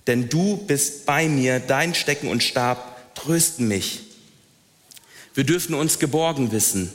denn 0.07 0.29
du 0.29 0.59
bist 0.67 1.07
bei 1.07 1.29
mir, 1.29 1.59
dein 1.61 1.95
Stecken 1.95 2.29
und 2.29 2.43
Stab 2.43 2.92
trösten 3.15 3.69
mich. 3.69 4.01
Wir 5.35 5.45
dürfen 5.45 5.75
uns 5.75 5.99
geborgen 5.99 6.53
wissen. 6.53 6.93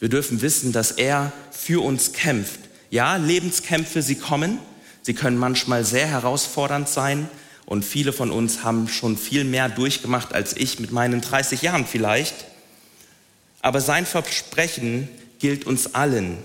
Wir 0.00 0.08
dürfen 0.08 0.42
wissen, 0.42 0.72
dass 0.72 0.92
er 0.92 1.32
für 1.50 1.82
uns 1.82 2.12
kämpft. 2.12 2.60
Ja, 2.90 3.16
Lebenskämpfe, 3.16 4.02
sie 4.02 4.16
kommen. 4.16 4.58
Sie 5.02 5.14
können 5.14 5.38
manchmal 5.38 5.84
sehr 5.84 6.06
herausfordernd 6.06 6.88
sein. 6.88 7.28
Und 7.66 7.84
viele 7.84 8.12
von 8.12 8.30
uns 8.30 8.64
haben 8.64 8.88
schon 8.88 9.16
viel 9.18 9.44
mehr 9.44 9.68
durchgemacht 9.68 10.32
als 10.32 10.56
ich 10.56 10.80
mit 10.80 10.90
meinen 10.90 11.20
30 11.20 11.62
Jahren 11.62 11.86
vielleicht. 11.86 12.46
Aber 13.60 13.80
sein 13.80 14.06
Versprechen 14.06 15.08
gilt 15.38 15.66
uns 15.66 15.94
allen. 15.94 16.38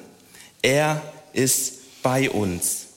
Er 0.62 1.02
ist 1.34 2.02
bei 2.02 2.30
uns. 2.30 2.88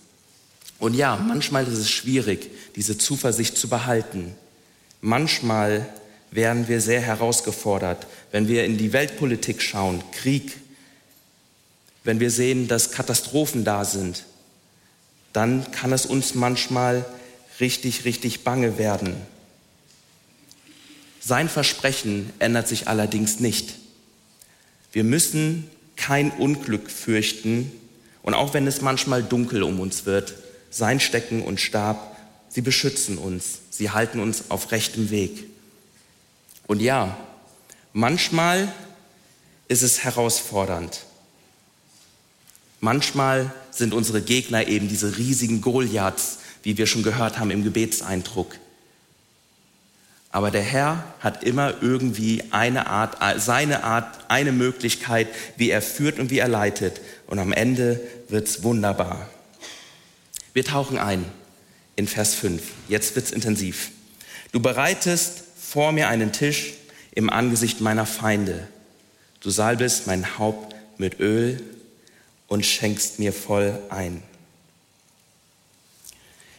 Und 0.78 0.94
ja, 0.94 1.16
manchmal 1.16 1.66
ist 1.66 1.78
es 1.78 1.90
schwierig, 1.90 2.50
diese 2.74 2.98
Zuversicht 2.98 3.56
zu 3.56 3.68
behalten. 3.68 4.34
Manchmal 5.00 5.88
werden 6.36 6.68
wir 6.68 6.80
sehr 6.80 7.00
herausgefordert, 7.00 8.06
wenn 8.30 8.46
wir 8.46 8.64
in 8.64 8.78
die 8.78 8.92
Weltpolitik 8.92 9.62
schauen, 9.62 10.04
Krieg, 10.12 10.52
wenn 12.04 12.20
wir 12.20 12.30
sehen, 12.30 12.68
dass 12.68 12.92
Katastrophen 12.92 13.64
da 13.64 13.84
sind, 13.84 14.24
dann 15.32 15.70
kann 15.72 15.92
es 15.92 16.06
uns 16.06 16.34
manchmal 16.34 17.04
richtig, 17.58 18.04
richtig 18.04 18.44
bange 18.44 18.78
werden. 18.78 19.16
Sein 21.20 21.48
Versprechen 21.48 22.32
ändert 22.38 22.68
sich 22.68 22.86
allerdings 22.86 23.40
nicht. 23.40 23.74
Wir 24.92 25.04
müssen 25.04 25.68
kein 25.96 26.30
Unglück 26.30 26.90
fürchten 26.90 27.72
und 28.22 28.34
auch 28.34 28.54
wenn 28.54 28.66
es 28.66 28.82
manchmal 28.82 29.22
dunkel 29.22 29.62
um 29.62 29.80
uns 29.80 30.06
wird, 30.06 30.34
sein 30.70 31.00
Stecken 31.00 31.42
und 31.42 31.60
Stab, 31.60 32.16
sie 32.48 32.60
beschützen 32.60 33.18
uns, 33.18 33.60
sie 33.70 33.90
halten 33.90 34.20
uns 34.20 34.50
auf 34.50 34.70
rechtem 34.70 35.10
Weg. 35.10 35.55
Und 36.66 36.80
ja, 36.80 37.16
manchmal 37.92 38.72
ist 39.68 39.82
es 39.82 40.04
herausfordernd. 40.04 41.04
Manchmal 42.80 43.52
sind 43.70 43.94
unsere 43.94 44.20
Gegner 44.20 44.66
eben 44.68 44.88
diese 44.88 45.16
riesigen 45.16 45.60
Goliaths, 45.60 46.38
wie 46.62 46.76
wir 46.76 46.86
schon 46.86 47.02
gehört 47.02 47.38
haben 47.38 47.50
im 47.50 47.64
Gebetseindruck. 47.64 48.56
Aber 50.30 50.50
der 50.50 50.62
Herr 50.62 51.04
hat 51.20 51.44
immer 51.44 51.82
irgendwie 51.82 52.44
eine 52.50 52.88
Art, 52.88 53.16
seine 53.40 53.84
Art, 53.84 54.26
eine 54.28 54.52
Möglichkeit, 54.52 55.28
wie 55.56 55.70
er 55.70 55.80
führt 55.80 56.18
und 56.18 56.30
wie 56.30 56.38
er 56.38 56.48
leitet. 56.48 57.00
Und 57.26 57.38
am 57.38 57.52
Ende 57.52 58.00
wird's 58.28 58.62
wunderbar. 58.62 59.28
Wir 60.52 60.64
tauchen 60.64 60.98
ein 60.98 61.24
in 61.96 62.06
Vers 62.06 62.34
5. 62.34 62.62
Jetzt 62.88 63.16
wird's 63.16 63.30
intensiv. 63.30 63.90
Du 64.52 64.60
bereitest 64.60 65.44
vor 65.68 65.90
mir 65.90 66.08
einen 66.08 66.32
Tisch 66.32 66.74
im 67.12 67.28
Angesicht 67.28 67.80
meiner 67.80 68.06
Feinde. 68.06 68.68
Du 69.40 69.50
salbest 69.50 70.06
mein 70.06 70.38
Haupt 70.38 70.76
mit 70.96 71.18
Öl 71.18 71.60
und 72.46 72.64
schenkst 72.64 73.18
mir 73.18 73.32
voll 73.32 73.76
ein. 73.88 74.22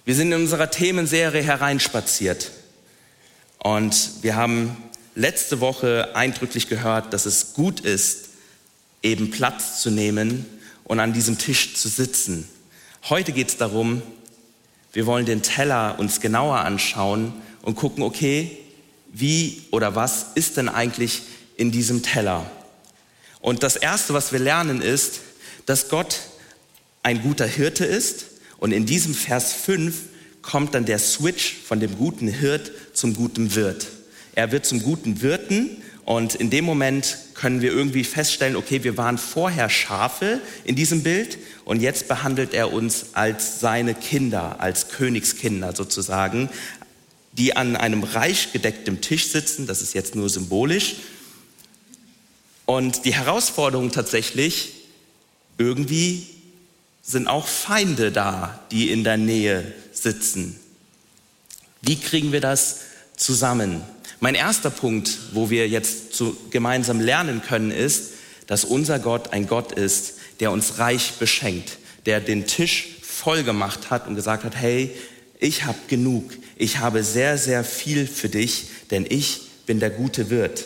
Wir 0.04 0.14
sind 0.14 0.34
in 0.34 0.42
unserer 0.42 0.70
Themenserie 0.70 1.42
hereinspaziert 1.42 2.52
und 3.60 4.24
wir 4.24 4.36
haben 4.36 4.76
letzte 5.16 5.62
Woche 5.62 6.14
eindrücklich 6.14 6.68
gehört, 6.68 7.14
dass 7.14 7.26
es 7.26 7.54
gut 7.54 7.80
ist, 7.80 8.30
eben 9.04 9.32
Platz 9.32 9.82
zu 9.82 9.90
nehmen 9.90 10.46
und 10.84 11.00
an 11.00 11.14
diesem 11.14 11.38
Tisch 11.38 11.76
zu 11.76 11.88
sitzen. 11.88 12.48
Heute 13.08 13.32
geht 13.32 13.48
es 13.48 13.58
darum, 13.58 14.02
wir 14.92 15.06
wollen 15.06 15.26
den 15.26 15.44
Teller 15.44 15.98
uns 15.98 16.20
genauer 16.20 16.60
anschauen 16.60 17.34
und 17.62 17.76
gucken, 17.76 18.04
okay, 18.04 18.58
wie 19.14 19.64
oder 19.72 19.96
was 19.96 20.28
ist 20.36 20.58
denn 20.58 20.70
eigentlich 20.70 21.24
in 21.56 21.72
diesem 21.72 22.04
Teller? 22.04 22.50
Und 23.40 23.64
das 23.64 23.76
Erste, 23.76 24.14
was 24.14 24.32
wir 24.32 24.40
lernen, 24.40 24.82
ist, 24.82 25.22
dass 25.66 25.90
Gott 25.90 26.20
ein 27.04 27.22
guter 27.22 27.46
Hirte 27.46 27.86
ist. 27.86 28.26
Und 28.58 28.72
in 28.72 28.86
diesem 28.86 29.14
Vers 29.14 29.54
5 29.54 29.96
kommt 30.42 30.76
dann 30.76 30.86
der 30.86 31.00
Switch 31.00 31.56
von 31.66 31.80
dem 31.80 31.98
guten 31.98 32.28
Hirt 32.28 32.72
zum 32.94 33.14
guten 33.14 33.56
Wirt. 33.56 33.88
Er 34.34 34.52
wird 34.52 34.66
zum 34.66 34.82
guten 34.82 35.22
Wirten 35.22 35.82
und 36.06 36.36
in 36.36 36.50
dem 36.50 36.64
Moment 36.64 37.18
können 37.34 37.62
wir 37.62 37.72
irgendwie 37.72 38.06
feststellen, 38.06 38.56
okay, 38.56 38.84
wir 38.84 38.98
waren 38.98 39.18
vorher 39.18 39.70
Schafe 39.70 40.40
in 40.64 40.76
diesem 40.76 41.04
Bild 41.04 41.38
und 41.66 41.82
jetzt 41.82 42.08
behandelt 42.08 42.54
er 42.54 42.72
uns 42.72 43.08
als 43.14 43.60
seine 43.60 43.94
Kinder, 43.94 44.56
als 44.60 44.88
Königskinder 44.88 45.76
sozusagen, 45.76 46.50
die 47.38 47.56
an 47.56 47.76
einem 47.76 48.04
reich 48.04 48.52
gedecktem 48.52 49.02
Tisch 49.02 49.28
sitzen. 49.28 49.68
Das 49.68 49.82
ist 49.82 49.94
jetzt 49.94 50.16
nur 50.16 50.30
symbolisch. 50.30 50.96
Und 52.66 53.06
die 53.06 53.14
Herausforderung 53.14 53.92
tatsächlich, 53.92 54.74
irgendwie 55.58 56.28
sind 57.02 57.28
auch 57.28 57.48
Feinde 57.48 58.12
da, 58.12 58.60
die 58.72 58.92
in 58.92 59.04
der 59.04 59.18
Nähe 59.18 59.74
sitzen. 59.94 60.60
Wie 61.82 61.96
kriegen 61.96 62.32
wir 62.32 62.42
das 62.42 62.82
zusammen? 63.16 63.82
Mein 64.20 64.36
erster 64.36 64.70
Punkt, 64.70 65.18
wo 65.32 65.50
wir 65.50 65.70
jetzt 65.70 66.14
zu, 66.14 66.36
gemeinsam 66.50 67.00
lernen 67.00 67.42
können, 67.42 67.72
ist, 67.72 68.14
dass 68.48 68.66
unser 68.66 69.00
Gott 69.00 69.32
ein 69.32 69.48
Gott 69.48 69.72
ist, 69.72 70.16
der 70.40 70.52
uns 70.52 70.80
reich 70.80 71.14
beschenkt, 71.20 71.78
der 72.06 72.20
den 72.20 72.48
Tisch 72.48 72.88
voll 73.02 73.44
gemacht 73.44 73.90
hat 73.90 74.08
und 74.08 74.16
gesagt 74.16 74.44
hat, 74.44 74.56
hey, 74.56 74.94
ich 75.40 75.66
habe 75.66 75.78
genug, 75.88 76.32
ich 76.56 76.80
habe 76.80 77.04
sehr, 77.04 77.38
sehr 77.38 77.64
viel 77.64 78.08
für 78.08 78.30
dich, 78.30 78.68
denn 78.92 79.06
ich 79.08 79.42
bin 79.66 79.80
der 79.80 79.90
gute 79.90 80.30
Wirt. 80.30 80.66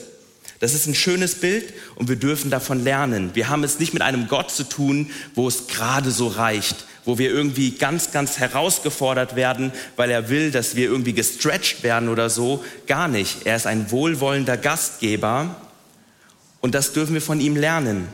Das 0.59 0.75
ist 0.75 0.85
ein 0.85 0.95
schönes 0.95 1.35
Bild 1.35 1.73
und 1.95 2.07
wir 2.07 2.15
dürfen 2.15 2.51
davon 2.51 2.83
lernen. 2.83 3.31
Wir 3.33 3.49
haben 3.49 3.63
es 3.63 3.79
nicht 3.79 3.93
mit 3.93 4.03
einem 4.03 4.27
Gott 4.27 4.51
zu 4.51 4.63
tun, 4.63 5.09
wo 5.33 5.47
es 5.47 5.65
gerade 5.67 6.11
so 6.11 6.27
reicht, 6.27 6.85
wo 7.03 7.17
wir 7.17 7.31
irgendwie 7.31 7.71
ganz, 7.71 8.11
ganz 8.11 8.37
herausgefordert 8.37 9.35
werden, 9.35 9.71
weil 9.95 10.11
er 10.11 10.29
will, 10.29 10.51
dass 10.51 10.75
wir 10.75 10.85
irgendwie 10.85 11.13
gestretched 11.13 11.81
werden 11.81 12.09
oder 12.09 12.29
so. 12.29 12.63
Gar 12.85 13.07
nicht. 13.07 13.45
Er 13.45 13.55
ist 13.55 13.65
ein 13.65 13.89
wohlwollender 13.89 14.55
Gastgeber 14.55 15.55
und 16.59 16.75
das 16.75 16.93
dürfen 16.93 17.15
wir 17.15 17.23
von 17.23 17.39
ihm 17.39 17.55
lernen. 17.55 18.07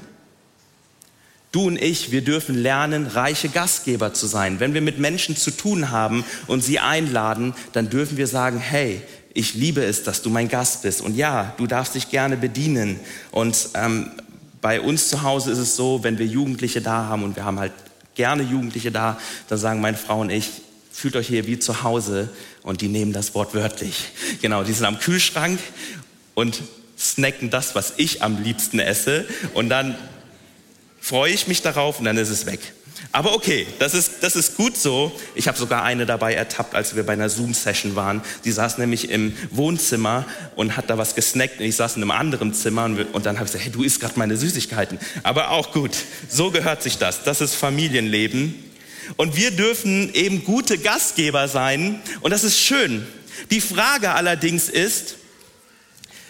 Du 1.52 1.68
und 1.68 1.82
ich, 1.82 2.12
wir 2.12 2.22
dürfen 2.22 2.56
lernen, 2.56 3.08
reiche 3.08 3.50
Gastgeber 3.50 4.14
zu 4.14 4.28
sein. 4.28 4.60
Wenn 4.60 4.74
wir 4.74 4.82
mit 4.82 5.00
Menschen 5.00 5.38
zu 5.38 5.52
tun 5.52 5.92
haben 5.92 6.26
und 6.48 6.62
sie 6.62 6.80
einladen, 6.80 7.54
dann 7.72 7.90
dürfen 7.90 8.18
wir 8.18 8.28
sagen, 8.28 8.60
hey, 8.60 9.02
ich 9.34 9.54
liebe 9.54 9.84
es, 9.84 10.04
dass 10.04 10.22
du 10.22 10.30
mein 10.30 10.50
Gast 10.50 10.82
bist. 10.82 11.02
Und 11.02 11.16
ja, 11.16 11.54
du 11.58 11.68
darfst 11.68 11.96
dich 11.96 12.10
gerne 12.10 12.38
bedienen. 12.38 13.00
Und 13.32 13.70
ähm, 13.76 14.12
bei 14.62 14.82
uns 14.82 15.10
zu 15.10 15.22
Hause 15.22 15.52
ist 15.52 15.60
es 15.60 15.76
so, 15.76 16.04
wenn 16.04 16.18
wir 16.18 16.26
Jugendliche 16.26 16.82
da 16.82 17.06
haben 17.06 17.24
und 17.24 17.36
wir 17.36 17.46
haben 17.46 17.60
halt 17.60 17.72
gerne 18.16 18.44
Jugendliche 18.44 18.92
da, 18.92 19.18
dann 19.48 19.58
sagen 19.60 19.80
meine 19.80 19.96
Frau 19.96 20.22
und 20.22 20.32
ich, 20.32 20.50
fühlt 20.92 21.16
euch 21.16 21.28
hier 21.28 21.46
wie 21.46 21.60
zu 21.60 21.84
Hause 21.84 22.30
und 22.64 22.82
die 22.82 22.88
nehmen 22.88 23.14
das 23.14 23.36
Wort 23.36 23.54
wörtlich. 23.54 24.10
Genau, 24.42 24.64
die 24.64 24.74
sind 24.74 24.86
am 24.86 25.00
Kühlschrank 25.00 25.60
und 26.34 26.64
snacken 26.98 27.52
das, 27.52 27.76
was 27.76 27.94
ich 27.98 28.24
am 28.24 28.42
liebsten 28.42 28.80
esse 28.80 29.26
und 29.54 29.70
dann 29.70 29.96
freue 31.08 31.32
ich 31.32 31.48
mich 31.48 31.62
darauf 31.62 32.00
und 32.00 32.06
dann 32.06 32.18
ist 32.18 32.28
es 32.28 32.46
weg. 32.46 32.60
Aber 33.14 33.34
okay, 33.34 33.66
das 33.80 33.94
ist, 33.94 34.24
das 34.24 34.36
ist 34.36 34.58
gut 34.58 34.76
so. 34.76 35.18
Ich 35.36 35.48
habe 35.48 35.58
sogar 35.58 35.84
eine 35.84 36.06
dabei 36.06 36.34
ertappt, 36.34 36.76
als 36.76 36.98
wir 36.98 37.04
bei 37.04 37.14
einer 37.14 37.30
Zoom-Session 37.30 37.96
waren. 37.96 38.22
Die 38.44 38.52
saß 38.52 38.78
nämlich 38.78 39.10
im 39.10 39.34
Wohnzimmer 39.52 40.26
und 40.58 40.76
hat 40.76 40.90
da 40.90 40.98
was 40.98 41.16
gesnackt 41.16 41.60
und 41.60 41.66
ich 41.66 41.78
saß 41.78 41.96
in 41.96 42.02
einem 42.02 42.12
anderen 42.12 42.54
Zimmer 42.54 42.84
und, 42.84 43.00
und 43.14 43.26
dann 43.26 43.38
habe 43.38 43.46
ich 43.46 43.54
gesagt, 43.54 43.64
hey, 43.64 43.72
du 43.72 43.84
isst 43.84 44.02
gerade 44.02 44.20
meine 44.20 44.36
Süßigkeiten. 44.36 45.00
Aber 45.24 45.52
auch 45.52 45.72
gut, 45.72 45.96
so 46.28 46.52
gehört 46.52 46.84
sich 46.84 46.98
das. 46.98 47.24
Das 47.24 47.40
ist 47.40 47.56
Familienleben. 47.56 48.56
Und 49.16 49.38
wir 49.38 49.52
dürfen 49.52 50.14
eben 50.14 50.44
gute 50.44 50.78
Gastgeber 50.78 51.48
sein 51.48 52.02
und 52.20 52.32
das 52.32 52.44
ist 52.44 52.60
schön. 52.60 53.08
Die 53.50 53.62
Frage 53.62 54.12
allerdings 54.12 54.68
ist, 54.68 55.16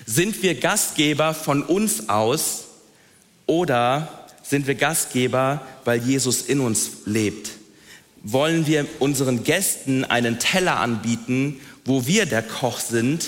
sind 0.05 0.43
wir 0.43 0.53
Gastgeber 0.53 1.33
von 1.33 1.63
uns 1.63 2.09
aus 2.09 2.65
oder 3.47 4.26
sind 4.49 4.67
wir 4.67 4.75
Gastgeber, 4.75 5.61
weil 5.83 6.01
Jesus 6.01 6.41
in 6.41 6.59
uns 6.59 6.91
lebt? 7.05 7.51
Wollen 8.23 8.65
wir 8.67 8.85
unseren 8.99 9.43
Gästen 9.43 10.05
einen 10.05 10.39
Teller 10.39 10.77
anbieten, 10.79 11.59
wo 11.85 12.07
wir 12.07 12.25
der 12.25 12.41
Koch 12.41 12.79
sind? 12.79 13.25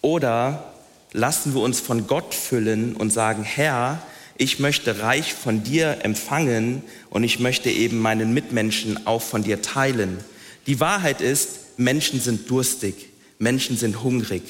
Oder 0.00 0.72
lassen 1.12 1.54
wir 1.54 1.62
uns 1.62 1.80
von 1.80 2.06
Gott 2.06 2.34
füllen 2.34 2.94
und 2.96 3.10
sagen, 3.12 3.44
Herr, 3.44 4.02
ich 4.36 4.58
möchte 4.58 5.00
reich 5.00 5.32
von 5.32 5.62
dir 5.62 5.98
empfangen 6.02 6.82
und 7.10 7.22
ich 7.22 7.38
möchte 7.38 7.70
eben 7.70 8.00
meinen 8.00 8.34
Mitmenschen 8.34 9.06
auch 9.06 9.22
von 9.22 9.44
dir 9.44 9.62
teilen. 9.62 10.18
Die 10.66 10.80
Wahrheit 10.80 11.20
ist, 11.20 11.78
Menschen 11.78 12.20
sind 12.20 12.50
durstig, 12.50 12.94
Menschen 13.38 13.76
sind 13.76 14.02
hungrig. 14.02 14.42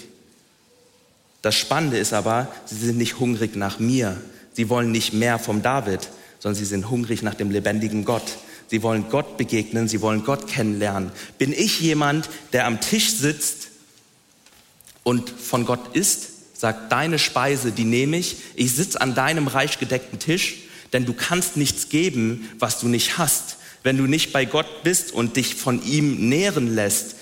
Das 1.42 1.54
Spannende 1.54 1.98
ist 1.98 2.14
aber, 2.14 2.48
sie 2.64 2.76
sind 2.76 2.96
nicht 2.96 3.18
hungrig 3.18 3.56
nach 3.56 3.78
mir. 3.78 4.18
Sie 4.54 4.68
wollen 4.68 4.90
nicht 4.90 5.12
mehr 5.12 5.38
vom 5.38 5.62
David, 5.62 6.08
sondern 6.38 6.58
sie 6.58 6.64
sind 6.64 6.88
hungrig 6.88 7.22
nach 7.22 7.34
dem 7.34 7.50
lebendigen 7.50 8.04
Gott. 8.04 8.38
Sie 8.68 8.82
wollen 8.82 9.10
Gott 9.10 9.36
begegnen, 9.36 9.88
sie 9.88 10.00
wollen 10.00 10.24
Gott 10.24 10.46
kennenlernen. 10.46 11.10
Bin 11.38 11.52
ich 11.52 11.80
jemand, 11.80 12.28
der 12.52 12.66
am 12.66 12.80
Tisch 12.80 13.12
sitzt 13.12 13.68
und 15.02 15.28
von 15.28 15.66
Gott 15.66 15.94
isst? 15.94 16.58
Sagt, 16.58 16.90
deine 16.90 17.18
Speise, 17.18 17.72
die 17.72 17.84
nehme 17.84 18.16
ich. 18.16 18.36
Ich 18.54 18.72
sitze 18.72 19.00
an 19.00 19.14
deinem 19.14 19.48
reich 19.48 19.78
gedeckten 19.78 20.18
Tisch, 20.18 20.56
denn 20.92 21.04
du 21.04 21.12
kannst 21.12 21.56
nichts 21.56 21.88
geben, 21.88 22.48
was 22.58 22.80
du 22.80 22.88
nicht 22.88 23.18
hast. 23.18 23.56
Wenn 23.82 23.98
du 23.98 24.04
nicht 24.04 24.32
bei 24.32 24.44
Gott 24.44 24.82
bist 24.82 25.12
und 25.12 25.36
dich 25.36 25.56
von 25.56 25.84
ihm 25.84 26.28
nähren 26.28 26.74
lässt, 26.74 27.16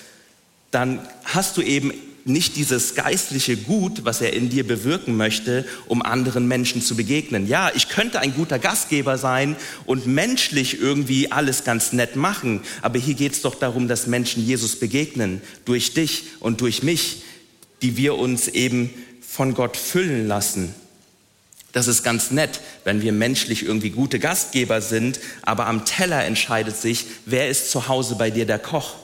dann 0.71 1.07
hast 1.25 1.57
du 1.57 1.63
eben 1.63 1.93
nicht 2.25 2.57
dieses 2.57 2.95
geistliche 2.95 3.57
Gut, 3.57 4.05
was 4.05 4.21
er 4.21 4.33
in 4.33 4.49
dir 4.51 4.67
bewirken 4.67 5.17
möchte, 5.17 5.65
um 5.87 6.03
anderen 6.03 6.49
Menschen 6.49 6.83
zu 6.83 6.97
begegnen. 6.97 7.47
Ja, 7.47 7.71
ich 7.75 7.89
könnte 7.89 8.21
ein 8.21 8.35
guter 8.35 8.59
Gastgeber 8.59 9.19
sein 9.19 9.57
und 9.87 10.07
menschlich 10.07 10.81
irgendwie 10.81 11.33
alles 11.33 11.65
ganz 11.65 11.93
nett 11.93 12.17
machen, 12.17 12.61
aber 12.81 12.99
hier 12.99 13.15
geht 13.15 13.33
es 13.33 13.43
doch 13.43 13.55
darum, 13.55 13.89
dass 13.89 14.07
Menschen 14.07 14.45
Jesus 14.45 14.77
begegnen, 14.77 15.41
durch 15.65 15.95
dich 15.95 16.25
und 16.41 16.61
durch 16.61 16.83
mich, 16.83 17.23
die 17.83 17.97
wir 17.97 18.17
uns 18.17 18.49
eben 18.49 18.91
von 19.21 19.55
Gott 19.55 19.77
füllen 19.77 20.29
lassen. 20.29 20.75
Das 21.73 21.89
ist 21.89 22.03
ganz 22.03 22.31
nett, 22.31 22.61
wenn 22.85 23.01
wir 23.01 23.13
menschlich 23.13 23.65
irgendwie 23.65 23.91
gute 23.91 24.19
Gastgeber 24.19 24.83
sind, 24.83 25.19
aber 25.41 25.67
am 25.67 25.87
Teller 25.87 26.23
entscheidet 26.25 26.77
sich, 26.77 27.07
wer 27.25 27.49
ist 27.49 27.71
zu 27.71 27.89
Hause 27.89 28.17
bei 28.17 28.31
dir 28.31 28.45
der 28.45 28.59
Koch. 28.59 28.95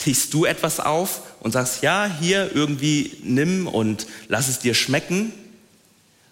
Tischst 0.00 0.34
du 0.34 0.46
etwas 0.46 0.80
auf 0.80 1.20
und 1.40 1.52
sagst, 1.52 1.82
ja, 1.82 2.10
hier 2.20 2.50
irgendwie 2.54 3.18
nimm 3.22 3.66
und 3.66 4.06
lass 4.28 4.48
es 4.48 4.58
dir 4.58 4.74
schmecken? 4.74 5.32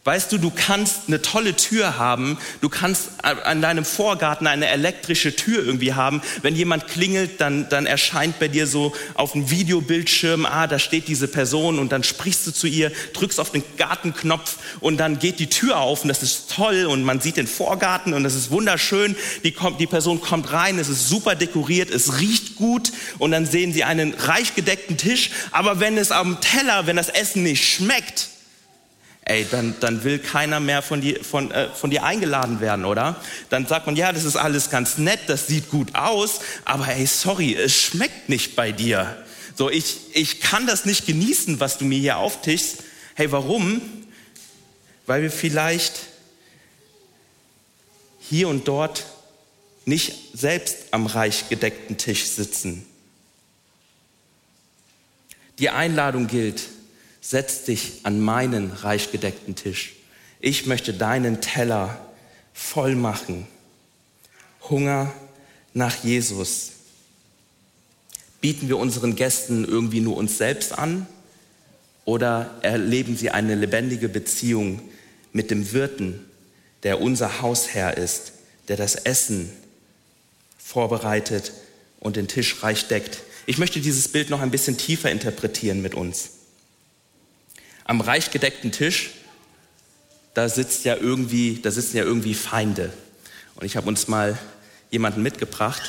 Weißt 0.08 0.32
du, 0.32 0.38
du 0.38 0.50
kannst 0.50 1.00
eine 1.08 1.20
tolle 1.20 1.54
Tür 1.54 1.98
haben, 1.98 2.38
du 2.62 2.70
kannst 2.70 3.10
an 3.22 3.60
deinem 3.60 3.84
Vorgarten 3.84 4.46
eine 4.46 4.66
elektrische 4.68 5.36
Tür 5.36 5.62
irgendwie 5.62 5.92
haben. 5.92 6.22
Wenn 6.40 6.56
jemand 6.56 6.86
klingelt, 6.86 7.42
dann, 7.42 7.68
dann 7.68 7.84
erscheint 7.84 8.38
bei 8.38 8.48
dir 8.48 8.66
so 8.66 8.94
auf 9.12 9.32
dem 9.32 9.50
Videobildschirm, 9.50 10.46
ah, 10.46 10.66
da 10.66 10.78
steht 10.78 11.08
diese 11.08 11.28
Person 11.28 11.78
und 11.78 11.92
dann 11.92 12.04
sprichst 12.04 12.46
du 12.46 12.52
zu 12.52 12.66
ihr, 12.66 12.90
drückst 13.12 13.38
auf 13.38 13.52
den 13.52 13.62
Gartenknopf 13.76 14.56
und 14.80 14.96
dann 14.96 15.18
geht 15.18 15.40
die 15.40 15.50
Tür 15.50 15.76
auf 15.76 16.04
und 16.04 16.08
das 16.08 16.22
ist 16.22 16.52
toll 16.52 16.86
und 16.86 17.04
man 17.04 17.20
sieht 17.20 17.36
den 17.36 17.46
Vorgarten 17.46 18.14
und 18.14 18.24
das 18.24 18.34
ist 18.34 18.50
wunderschön. 18.50 19.14
Die, 19.44 19.52
kommt, 19.52 19.78
die 19.78 19.86
Person 19.86 20.22
kommt 20.22 20.50
rein, 20.54 20.78
es 20.78 20.88
ist 20.88 21.10
super 21.10 21.34
dekoriert, 21.34 21.90
es 21.90 22.18
riecht 22.18 22.56
gut 22.56 22.92
und 23.18 23.30
dann 23.32 23.44
sehen 23.44 23.74
sie 23.74 23.84
einen 23.84 24.14
reich 24.14 24.54
gedeckten 24.54 24.96
Tisch. 24.96 25.32
Aber 25.50 25.80
wenn 25.80 25.98
es 25.98 26.12
am 26.12 26.40
Teller, 26.40 26.86
wenn 26.86 26.96
das 26.96 27.10
Essen 27.10 27.42
nicht 27.42 27.62
schmeckt, 27.68 28.30
ey, 29.28 29.46
dann, 29.50 29.74
dann 29.80 30.04
will 30.04 30.18
keiner 30.18 30.58
mehr 30.58 30.82
von 30.82 31.00
dir, 31.00 31.22
von, 31.22 31.50
äh, 31.50 31.68
von 31.68 31.90
dir 31.90 32.02
eingeladen 32.02 32.60
werden, 32.60 32.84
oder? 32.84 33.16
Dann 33.50 33.66
sagt 33.66 33.86
man, 33.86 33.94
ja, 33.94 34.12
das 34.12 34.24
ist 34.24 34.36
alles 34.36 34.70
ganz 34.70 34.98
nett, 34.98 35.20
das 35.26 35.46
sieht 35.46 35.68
gut 35.70 35.94
aus, 35.94 36.40
aber 36.64 36.88
ey, 36.88 37.06
sorry, 37.06 37.54
es 37.54 37.76
schmeckt 37.76 38.28
nicht 38.28 38.56
bei 38.56 38.72
dir. 38.72 39.24
So, 39.54 39.70
ich, 39.70 39.98
ich 40.14 40.40
kann 40.40 40.66
das 40.66 40.84
nicht 40.84 41.06
genießen, 41.06 41.60
was 41.60 41.78
du 41.78 41.84
mir 41.84 41.98
hier 41.98 42.18
auftischst. 42.18 42.84
Hey, 43.14 43.30
warum? 43.30 43.82
Weil 45.06 45.22
wir 45.22 45.30
vielleicht 45.30 46.00
hier 48.20 48.48
und 48.48 48.68
dort 48.68 49.04
nicht 49.84 50.14
selbst 50.34 50.76
am 50.90 51.06
reich 51.06 51.48
gedeckten 51.48 51.96
Tisch 51.96 52.26
sitzen. 52.26 52.86
Die 55.58 55.70
Einladung 55.70 56.28
gilt, 56.28 56.62
setz 57.28 57.64
dich 57.64 58.00
an 58.04 58.20
meinen 58.20 58.70
reich 58.70 59.12
gedeckten 59.12 59.54
Tisch. 59.54 59.96
Ich 60.40 60.64
möchte 60.64 60.94
deinen 60.94 61.42
Teller 61.42 62.00
voll 62.54 62.94
machen. 62.94 63.46
Hunger 64.70 65.12
nach 65.74 66.02
Jesus. 66.02 66.70
Bieten 68.40 68.68
wir 68.68 68.78
unseren 68.78 69.14
Gästen 69.14 69.66
irgendwie 69.66 70.00
nur 70.00 70.16
uns 70.16 70.38
selbst 70.38 70.72
an 70.78 71.06
oder 72.06 72.50
erleben 72.62 73.14
sie 73.14 73.28
eine 73.28 73.56
lebendige 73.56 74.08
Beziehung 74.08 74.80
mit 75.34 75.50
dem 75.50 75.72
Wirten, 75.72 76.24
der 76.82 76.98
unser 77.02 77.42
Hausherr 77.42 77.98
ist, 77.98 78.32
der 78.68 78.78
das 78.78 78.94
Essen 78.94 79.52
vorbereitet 80.56 81.52
und 82.00 82.16
den 82.16 82.26
Tisch 82.26 82.62
reich 82.62 82.88
deckt? 82.88 83.18
Ich 83.44 83.58
möchte 83.58 83.80
dieses 83.80 84.08
Bild 84.08 84.30
noch 84.30 84.40
ein 84.40 84.50
bisschen 84.50 84.78
tiefer 84.78 85.10
interpretieren 85.10 85.82
mit 85.82 85.94
uns 85.94 86.37
am 87.88 88.02
reich 88.02 88.30
gedeckten 88.30 88.70
Tisch, 88.70 89.10
da 90.34 90.48
sitzt 90.48 90.84
ja 90.84 90.94
irgendwie, 90.94 91.58
da 91.60 91.70
sitzen 91.70 91.96
ja 91.96 92.04
irgendwie 92.04 92.34
Feinde. 92.34 92.92
Und 93.56 93.64
ich 93.64 93.76
habe 93.76 93.88
uns 93.88 94.06
mal 94.06 94.38
jemanden 94.90 95.22
mitgebracht. 95.22 95.82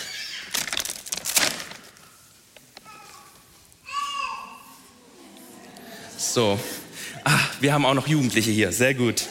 So, 6.18 6.58
ah, 7.26 7.40
wir 7.60 7.74
haben 7.74 7.86
auch 7.86 7.94
noch 7.94 8.08
Jugendliche 8.08 8.50
hier, 8.50 8.72
sehr 8.72 8.94
gut. 8.94 9.26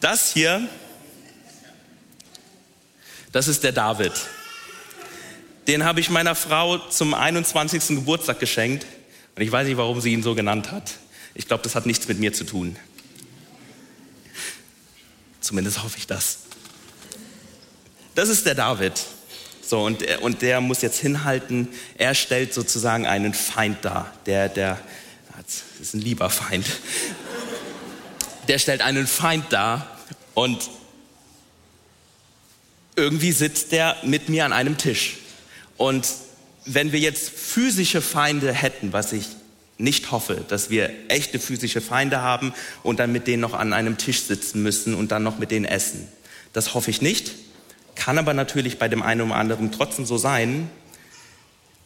Das 0.00 0.32
hier, 0.34 0.68
das 3.32 3.48
ist 3.48 3.64
der 3.64 3.72
David. 3.72 4.12
Den 5.66 5.84
habe 5.84 6.00
ich 6.00 6.10
meiner 6.10 6.34
Frau 6.34 6.76
zum 6.78 7.14
21. 7.14 7.96
Geburtstag 7.96 8.38
geschenkt. 8.40 8.86
Und 9.38 9.44
ich 9.44 9.52
weiß 9.52 9.68
nicht, 9.68 9.76
warum 9.76 10.00
sie 10.00 10.12
ihn 10.12 10.24
so 10.24 10.34
genannt 10.34 10.72
hat. 10.72 10.94
Ich 11.32 11.46
glaube, 11.46 11.62
das 11.62 11.76
hat 11.76 11.86
nichts 11.86 12.08
mit 12.08 12.18
mir 12.18 12.32
zu 12.32 12.42
tun. 12.42 12.74
Zumindest 15.40 15.84
hoffe 15.84 15.96
ich 15.96 16.08
das. 16.08 16.38
Das 18.16 18.30
ist 18.30 18.46
der 18.46 18.56
David. 18.56 19.00
So, 19.62 19.84
und, 19.84 20.02
und 20.22 20.42
der 20.42 20.60
muss 20.60 20.82
jetzt 20.82 20.98
hinhalten, 20.98 21.68
er 21.96 22.16
stellt 22.16 22.52
sozusagen 22.52 23.06
einen 23.06 23.32
Feind 23.32 23.84
dar. 23.84 24.12
Der, 24.26 24.48
der, 24.48 24.76
das 25.36 25.62
ist 25.80 25.94
ein 25.94 26.00
lieber 26.00 26.30
Feind. 26.30 26.66
Der 28.48 28.58
stellt 28.58 28.80
einen 28.80 29.06
Feind 29.06 29.52
dar 29.52 30.00
und 30.34 30.68
irgendwie 32.96 33.30
sitzt 33.30 33.70
der 33.70 33.98
mit 34.02 34.28
mir 34.28 34.44
an 34.44 34.52
einem 34.52 34.78
Tisch. 34.78 35.18
Und 35.76 36.08
wenn 36.68 36.92
wir 36.92 37.00
jetzt 37.00 37.30
physische 37.30 38.00
Feinde 38.00 38.52
hätten, 38.52 38.92
was 38.92 39.12
ich 39.12 39.26
nicht 39.78 40.10
hoffe, 40.10 40.44
dass 40.48 40.70
wir 40.70 40.90
echte 41.08 41.38
physische 41.38 41.80
Feinde 41.80 42.20
haben 42.20 42.52
und 42.82 42.98
dann 42.98 43.12
mit 43.12 43.26
denen 43.26 43.40
noch 43.40 43.54
an 43.54 43.72
einem 43.72 43.96
Tisch 43.96 44.22
sitzen 44.22 44.62
müssen 44.62 44.94
und 44.94 45.12
dann 45.12 45.22
noch 45.22 45.38
mit 45.38 45.50
denen 45.50 45.64
essen. 45.64 46.08
Das 46.52 46.74
hoffe 46.74 46.90
ich 46.90 47.00
nicht, 47.00 47.32
kann 47.94 48.18
aber 48.18 48.34
natürlich 48.34 48.78
bei 48.78 48.88
dem 48.88 49.02
einen 49.02 49.20
oder 49.22 49.36
anderen 49.36 49.72
trotzdem 49.72 50.04
so 50.04 50.18
sein. 50.18 50.68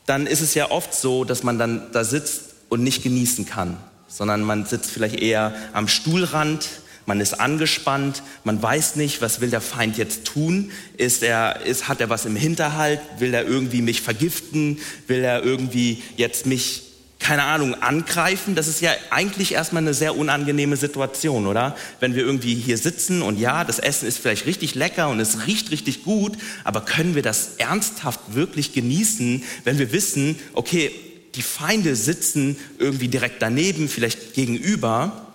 Dann 0.06 0.26
ist 0.26 0.40
es 0.40 0.54
ja 0.54 0.70
oft 0.70 0.94
so, 0.94 1.24
dass 1.24 1.42
man 1.42 1.58
dann 1.58 1.92
da 1.92 2.02
sitzt 2.04 2.54
und 2.68 2.82
nicht 2.82 3.02
genießen 3.02 3.46
kann, 3.46 3.76
sondern 4.08 4.42
man 4.42 4.64
sitzt 4.64 4.90
vielleicht 4.90 5.20
eher 5.20 5.54
am 5.74 5.86
Stuhlrand, 5.86 6.68
man 7.06 7.20
ist 7.20 7.34
angespannt, 7.40 8.22
man 8.44 8.62
weiß 8.62 8.96
nicht, 8.96 9.20
was 9.20 9.40
will 9.40 9.50
der 9.50 9.60
Feind 9.60 9.98
jetzt 9.98 10.24
tun? 10.24 10.70
Ist 10.96 11.22
er, 11.22 11.62
ist, 11.62 11.88
hat 11.88 12.00
er 12.00 12.10
was 12.10 12.24
im 12.24 12.36
Hinterhalt? 12.36 13.00
Will 13.18 13.34
er 13.34 13.44
irgendwie 13.44 13.82
mich 13.82 14.02
vergiften? 14.02 14.78
Will 15.08 15.24
er 15.24 15.42
irgendwie 15.42 16.02
jetzt 16.16 16.46
mich, 16.46 16.82
keine 17.18 17.42
Ahnung, 17.44 17.74
angreifen? 17.82 18.54
Das 18.54 18.68
ist 18.68 18.80
ja 18.80 18.92
eigentlich 19.10 19.52
erstmal 19.52 19.82
eine 19.82 19.94
sehr 19.94 20.16
unangenehme 20.16 20.76
Situation, 20.76 21.46
oder? 21.46 21.76
Wenn 21.98 22.14
wir 22.14 22.22
irgendwie 22.22 22.54
hier 22.54 22.78
sitzen 22.78 23.22
und 23.22 23.38
ja, 23.38 23.64
das 23.64 23.80
Essen 23.80 24.06
ist 24.06 24.18
vielleicht 24.18 24.46
richtig 24.46 24.74
lecker 24.76 25.08
und 25.08 25.18
es 25.18 25.46
riecht 25.46 25.72
richtig 25.72 26.04
gut, 26.04 26.38
aber 26.62 26.82
können 26.82 27.16
wir 27.16 27.22
das 27.22 27.56
ernsthaft 27.58 28.20
wirklich 28.34 28.72
genießen, 28.72 29.42
wenn 29.64 29.78
wir 29.78 29.92
wissen, 29.92 30.38
okay, 30.54 30.92
die 31.34 31.42
Feinde 31.42 31.96
sitzen 31.96 32.56
irgendwie 32.78 33.08
direkt 33.08 33.40
daneben, 33.40 33.88
vielleicht 33.88 34.34
gegenüber 34.34 35.31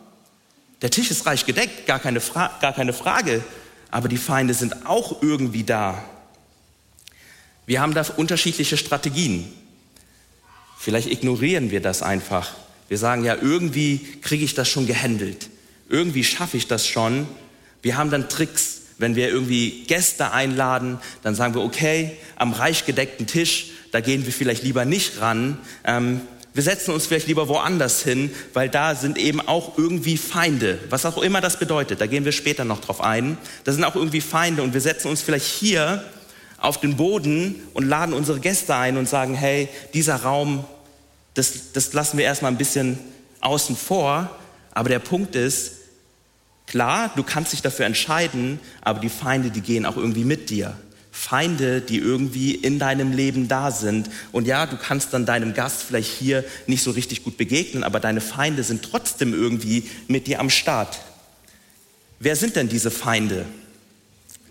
der 0.81 0.91
Tisch 0.91 1.11
ist 1.11 1.25
reich 1.25 1.45
gedeckt, 1.45 1.85
gar 1.87 1.99
keine, 1.99 2.21
Fra 2.21 2.51
gar 2.61 2.73
keine 2.73 2.93
Frage, 2.93 3.43
aber 3.89 4.07
die 4.07 4.17
Feinde 4.17 4.53
sind 4.53 4.85
auch 4.85 5.21
irgendwie 5.21 5.63
da. 5.63 6.03
Wir 7.65 7.81
haben 7.81 7.93
da 7.93 8.05
unterschiedliche 8.15 8.77
Strategien. 8.77 9.51
Vielleicht 10.77 11.11
ignorieren 11.11 11.71
wir 11.71 11.81
das 11.81 12.01
einfach. 12.01 12.53
Wir 12.87 12.97
sagen 12.97 13.25
ja, 13.25 13.35
irgendwie 13.35 13.99
kriege 14.21 14.45
ich 14.45 14.53
das 14.53 14.69
schon 14.69 14.87
gehandelt. 14.87 15.49
Irgendwie 15.89 16.23
schaffe 16.23 16.57
ich 16.57 16.67
das 16.67 16.87
schon. 16.87 17.27
Wir 17.81 17.97
haben 17.97 18.09
dann 18.09 18.29
Tricks. 18.29 18.81
Wenn 18.99 19.15
wir 19.15 19.29
irgendwie 19.29 19.83
Gäste 19.85 20.31
einladen, 20.31 20.97
dann 21.21 21.35
sagen 21.35 21.53
wir, 21.53 21.61
okay, 21.61 22.17
am 22.35 22.53
reich 22.53 22.85
gedeckten 22.85 23.27
Tisch, 23.27 23.67
da 23.91 23.99
gehen 23.99 24.25
wir 24.25 24.33
vielleicht 24.33 24.63
lieber 24.63 24.85
nicht 24.85 25.21
ran. 25.21 25.59
Ähm, 25.83 26.21
Wir 26.58 26.63
setzen 26.63 26.91
uns 26.91 27.06
vielleicht 27.06 27.28
lieber 27.28 27.50
woanders 27.50 28.02
hin, 28.02 28.34
weil 28.56 28.67
da 28.67 28.96
sind 28.96 29.20
eben 29.20 29.41
auch 29.41 29.78
irgendwie 29.78 30.17
Feinde, 30.17 30.80
was 30.89 31.06
auch 31.06 31.20
immer 31.20 31.39
das 31.39 31.60
bedeutet. 31.60 32.02
Da 32.02 32.08
gehen 32.08 32.26
wir 32.26 32.32
später 32.32 32.65
noch 32.65 32.82
drauf 32.82 33.00
ein. 33.00 33.38
Da 33.63 33.72
sind 33.74 33.84
auch 33.84 33.96
irgendwie 33.96 34.22
Feinde 34.22 34.63
und 34.63 34.74
wir 34.74 34.82
setzen 34.82 35.08
uns 35.08 35.22
vielleicht 35.22 35.46
hier 35.46 36.04
auf 36.58 36.80
den 36.80 36.98
Boden 36.98 37.62
und 37.76 37.88
laden 37.88 38.15
unsere 38.15 38.39
Gäste 38.39 38.74
ein 38.74 38.98
und 38.98 39.08
sagen, 39.08 39.36
hey, 39.36 39.70
dieser 39.93 40.15
Raum, 40.15 40.65
das, 41.36 41.74
das 41.74 41.93
lassen 41.93 42.17
wir 42.17 42.26
erstmal 42.26 42.52
ein 42.52 42.58
bisschen 42.58 42.98
außen 43.41 43.76
vor. 43.76 44.28
Aber 44.72 44.89
der 44.89 44.98
Punkt 44.98 45.36
ist, 45.36 45.74
klar, 46.65 47.12
du 47.15 47.22
kannst 47.22 47.54
dich 47.54 47.62
dafür 47.62 47.86
entscheiden, 47.86 48.60
aber 48.82 49.00
die 49.00 49.10
Feinde, 49.10 49.52
die 49.52 49.62
gehen 49.62 49.86
auch 49.86 49.96
irgendwie 49.96 50.26
mit 50.26 50.50
dir. 50.50 50.76
Feinde, 51.17 51.82
die 51.82 51.97
irgendwie 51.97 52.53
in 52.53 52.77
deinem 52.77 53.12
Leben 53.12 53.47
da 53.47 53.71
sind. 53.71 54.08
Und 54.32 54.45
ja, 54.45 54.67
du 54.67 54.77
kannst 54.77 55.13
dann 55.13 55.25
deinem 55.25 55.56
Gast 55.56 55.82
vielleicht 55.82 56.12
hier 56.12 56.45
nicht 56.67 56.84
so 56.84 56.91
richtig 56.91 57.23
gut 57.23 57.38
begegnen, 57.38 57.84
aber 57.84 57.99
deine 57.99 58.21
Feinde 58.21 58.63
sind 58.63 58.84
trotzdem 58.84 59.34
irgendwie 59.34 59.89
mit 60.08 60.27
dir 60.27 60.39
am 60.39 60.51
Start. 60.51 60.99
Wer 62.19 62.36
sind 62.36 62.56
denn 62.56 62.69
diese 62.69 62.91
Feinde, 62.91 63.45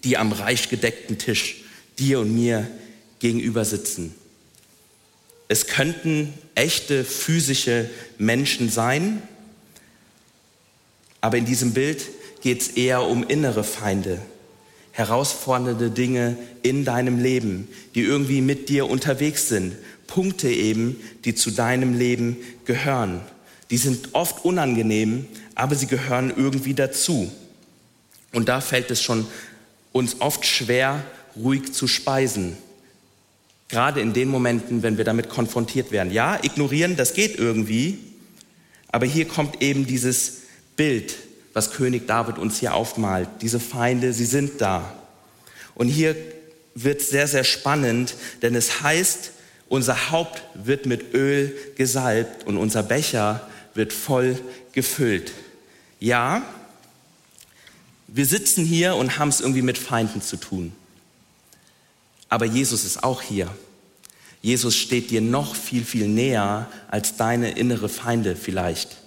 die 0.02 0.18
am 0.18 0.32
reich 0.32 0.68
gedeckten 0.68 1.18
Tisch 1.18 1.62
dir 2.00 2.18
und 2.18 2.34
mir 2.34 2.66
gegenüber 3.20 3.64
sitzen? 3.64 4.12
Es 5.46 5.68
könnten 5.68 6.34
echte 6.56 7.04
physische 7.04 7.88
Menschen 8.18 8.68
sein, 8.70 9.22
aber 11.20 11.38
in 11.38 11.46
diesem 11.46 11.72
Bild 11.72 12.02
geht 12.42 12.60
es 12.60 12.68
eher 12.70 13.02
um 13.02 13.26
innere 13.26 13.62
Feinde 13.62 14.20
herausfordernde 14.96 15.90
Dinge 15.90 16.38
in 16.62 16.86
deinem 16.86 17.22
Leben, 17.22 17.68
die 17.94 18.00
irgendwie 18.00 18.40
mit 18.40 18.70
dir 18.70 18.88
unterwegs 18.88 19.46
sind. 19.50 19.76
Punkte 20.06 20.48
eben, 20.48 20.96
die 21.26 21.34
zu 21.34 21.50
deinem 21.50 21.98
Leben 21.98 22.38
gehören. 22.64 23.20
Die 23.70 23.76
sind 23.76 24.14
oft 24.14 24.46
unangenehm, 24.46 25.26
aber 25.54 25.74
sie 25.74 25.86
gehören 25.86 26.32
irgendwie 26.34 26.72
dazu. 26.72 27.30
Und 28.32 28.48
da 28.48 28.62
fällt 28.62 28.90
es 28.90 29.02
schon 29.02 29.26
uns 29.92 30.22
oft 30.22 30.46
schwer, 30.46 31.04
ruhig 31.36 31.74
zu 31.74 31.88
speisen. 31.88 32.56
Gerade 33.68 34.00
in 34.00 34.14
den 34.14 34.30
Momenten, 34.30 34.82
wenn 34.82 34.96
wir 34.96 35.04
damit 35.04 35.28
konfrontiert 35.28 35.90
werden. 35.90 36.10
Ja, 36.10 36.38
ignorieren, 36.42 36.96
das 36.96 37.12
geht 37.12 37.38
irgendwie. 37.38 37.98
Aber 38.88 39.04
hier 39.04 39.28
kommt 39.28 39.60
eben 39.60 39.86
dieses 39.86 40.38
Bild 40.74 41.16
was 41.56 41.70
König 41.70 42.06
David 42.06 42.36
uns 42.36 42.58
hier 42.58 42.74
aufmalt. 42.74 43.30
Diese 43.40 43.58
Feinde, 43.58 44.12
sie 44.12 44.26
sind 44.26 44.60
da. 44.60 44.92
Und 45.74 45.88
hier 45.88 46.14
wird 46.74 47.00
sehr, 47.00 47.26
sehr 47.26 47.44
spannend, 47.44 48.14
denn 48.42 48.54
es 48.54 48.82
heißt, 48.82 49.30
unser 49.70 50.10
Haupt 50.10 50.42
wird 50.52 50.84
mit 50.84 51.14
Öl 51.14 51.56
gesalbt 51.76 52.46
und 52.46 52.58
unser 52.58 52.82
Becher 52.82 53.48
wird 53.72 53.94
voll 53.94 54.38
gefüllt. 54.72 55.32
Ja, 55.98 56.42
wir 58.06 58.26
sitzen 58.26 58.66
hier 58.66 58.94
und 58.94 59.18
haben 59.18 59.30
es 59.30 59.40
irgendwie 59.40 59.62
mit 59.62 59.78
Feinden 59.78 60.20
zu 60.20 60.36
tun. 60.36 60.74
Aber 62.28 62.44
Jesus 62.44 62.84
ist 62.84 63.02
auch 63.02 63.22
hier. 63.22 63.48
Jesus 64.42 64.76
steht 64.76 65.10
dir 65.10 65.22
noch 65.22 65.56
viel, 65.56 65.86
viel 65.86 66.06
näher 66.06 66.68
als 66.88 67.16
deine 67.16 67.52
innere 67.52 67.88
Feinde 67.88 68.36
vielleicht. 68.36 68.98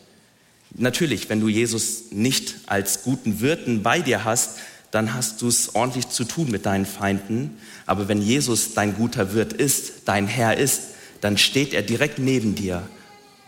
Natürlich, 0.76 1.30
wenn 1.30 1.42
du 1.42 1.48
Jesus 1.48 2.12
nicht 2.12 2.56
als 2.68 3.04
guten 3.04 3.42
Wirten 3.42 3.84
bei 3.84 4.00
dir 4.00 4.24
hast, 4.24 4.58
dann 4.92 5.14
hast 5.14 5.42
du 5.42 5.48
es 5.48 5.76
ordentlich 5.76 6.10
zu 6.10 6.24
tun 6.24 6.50
mit 6.50 6.66
deinen 6.66 6.86
Feinden. 6.86 7.58
Aber 7.86 8.08
wenn 8.08 8.22
Jesus 8.22 8.74
dein 8.74 8.96
guter 8.96 9.34
Wirt 9.34 9.54
ist, 9.54 10.04
dein 10.06 10.28
Herr 10.28 10.58
ist, 10.58 10.82
dann 11.22 11.38
steht 11.38 11.74
er 11.74 11.82
direkt 11.82 12.20
neben 12.20 12.56
dir. 12.56 12.88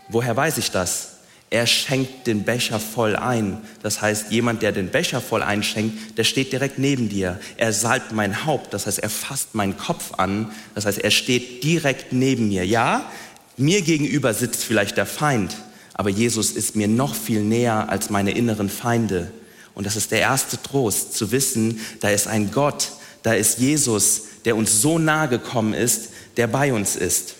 Woher 0.08 0.36
weiß 0.36 0.58
ich 0.58 0.70
das? 0.70 1.08
Er 1.50 1.66
schenkt 1.66 2.26
den 2.26 2.44
Becher 2.44 2.80
voll 2.80 3.14
ein. 3.14 3.58
Das 3.82 4.00
heißt, 4.00 4.30
jemand, 4.30 4.62
der 4.62 4.72
den 4.72 4.90
Becher 4.90 5.20
voll 5.20 5.42
einschenkt, 5.42 6.16
der 6.16 6.24
steht 6.24 6.50
direkt 6.50 6.78
neben 6.78 7.10
dir. 7.10 7.38
Er 7.58 7.74
salbt 7.74 8.12
mein 8.12 8.46
Haupt, 8.46 8.72
das 8.72 8.86
heißt, 8.86 9.00
er 9.00 9.10
fasst 9.10 9.54
meinen 9.54 9.76
Kopf 9.76 10.14
an. 10.16 10.50
Das 10.74 10.86
heißt, 10.86 10.98
er 10.98 11.10
steht 11.10 11.62
direkt 11.62 12.12
neben 12.12 12.48
mir. 12.48 12.64
Ja, 12.64 13.10
mir 13.58 13.82
gegenüber 13.82 14.32
sitzt 14.32 14.64
vielleicht 14.64 14.96
der 14.96 15.04
Feind, 15.04 15.54
aber 15.94 16.10
Jesus 16.10 16.52
ist 16.52 16.76
mir 16.76 16.88
noch 16.88 17.14
viel 17.14 17.42
näher 17.42 17.88
als 17.88 18.10
meine 18.10 18.32
inneren 18.32 18.68
Feinde. 18.68 19.30
Und 19.74 19.86
das 19.86 19.96
ist 19.96 20.10
der 20.10 20.20
erste 20.20 20.60
Trost, 20.60 21.14
zu 21.14 21.32
wissen, 21.32 21.80
da 22.00 22.10
ist 22.10 22.26
ein 22.26 22.50
Gott, 22.50 22.92
da 23.22 23.32
ist 23.34 23.58
Jesus, 23.58 24.22
der 24.44 24.56
uns 24.56 24.82
so 24.82 24.98
nahe 24.98 25.28
gekommen 25.28 25.74
ist, 25.74 26.10
der 26.36 26.46
bei 26.46 26.72
uns 26.72 26.96
ist. 26.96 27.34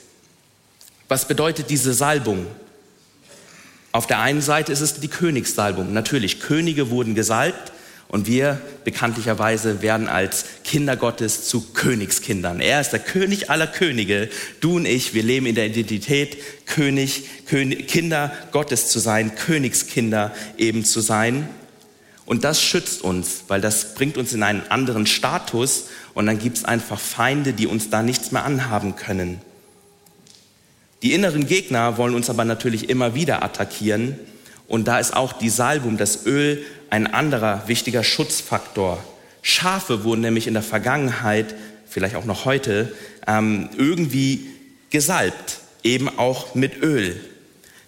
Was 1.08 1.26
bedeutet 1.26 1.70
diese 1.70 1.92
Salbung? 1.92 2.46
Auf 3.90 4.06
der 4.06 4.20
einen 4.20 4.40
Seite 4.40 4.72
ist 4.72 4.80
es 4.80 4.94
die 4.94 5.08
Königssalbung. 5.08 5.92
Natürlich, 5.92 6.40
Könige 6.40 6.88
wurden 6.88 7.14
gesalbt, 7.14 7.72
und 8.12 8.26
wir 8.26 8.60
bekanntlicherweise 8.84 9.80
werden 9.80 10.06
als 10.06 10.44
Kinder 10.64 10.96
Gottes 10.96 11.48
zu 11.48 11.62
Königskindern. 11.72 12.60
Er 12.60 12.78
ist 12.78 12.90
der 12.90 13.00
König 13.00 13.48
aller 13.48 13.66
Könige. 13.66 14.28
Du 14.60 14.76
und 14.76 14.84
ich, 14.84 15.14
wir 15.14 15.22
leben 15.22 15.46
in 15.46 15.54
der 15.54 15.66
Identität, 15.66 16.36
König, 16.66 17.24
König 17.46 17.88
Kinder 17.88 18.30
Gottes 18.52 18.90
zu 18.90 18.98
sein, 18.98 19.34
Königskinder 19.34 20.30
eben 20.58 20.84
zu 20.84 21.00
sein. 21.00 21.48
Und 22.26 22.44
das 22.44 22.62
schützt 22.62 23.00
uns, 23.00 23.44
weil 23.48 23.62
das 23.62 23.94
bringt 23.94 24.18
uns 24.18 24.34
in 24.34 24.42
einen 24.42 24.62
anderen 24.68 25.06
Status 25.06 25.86
und 26.12 26.26
dann 26.26 26.38
gibt 26.38 26.58
es 26.58 26.64
einfach 26.66 27.00
Feinde, 27.00 27.54
die 27.54 27.66
uns 27.66 27.88
da 27.88 28.02
nichts 28.02 28.30
mehr 28.30 28.44
anhaben 28.44 28.94
können. 28.94 29.40
Die 31.02 31.14
inneren 31.14 31.46
Gegner 31.46 31.96
wollen 31.96 32.14
uns 32.14 32.28
aber 32.28 32.44
natürlich 32.44 32.90
immer 32.90 33.14
wieder 33.14 33.42
attackieren 33.42 34.18
und 34.72 34.88
da 34.88 34.98
ist 34.98 35.14
auch 35.14 35.34
die 35.34 35.50
Salbung, 35.50 35.98
das 35.98 36.24
Öl, 36.24 36.64
ein 36.88 37.06
anderer 37.06 37.68
wichtiger 37.68 38.02
Schutzfaktor. 38.02 39.04
Schafe 39.42 40.02
wurden 40.02 40.22
nämlich 40.22 40.46
in 40.46 40.54
der 40.54 40.62
Vergangenheit, 40.62 41.54
vielleicht 41.86 42.16
auch 42.16 42.24
noch 42.24 42.46
heute, 42.46 42.90
ähm, 43.26 43.68
irgendwie 43.76 44.46
gesalbt, 44.88 45.58
eben 45.82 46.08
auch 46.18 46.54
mit 46.54 46.82
Öl. 46.82 47.20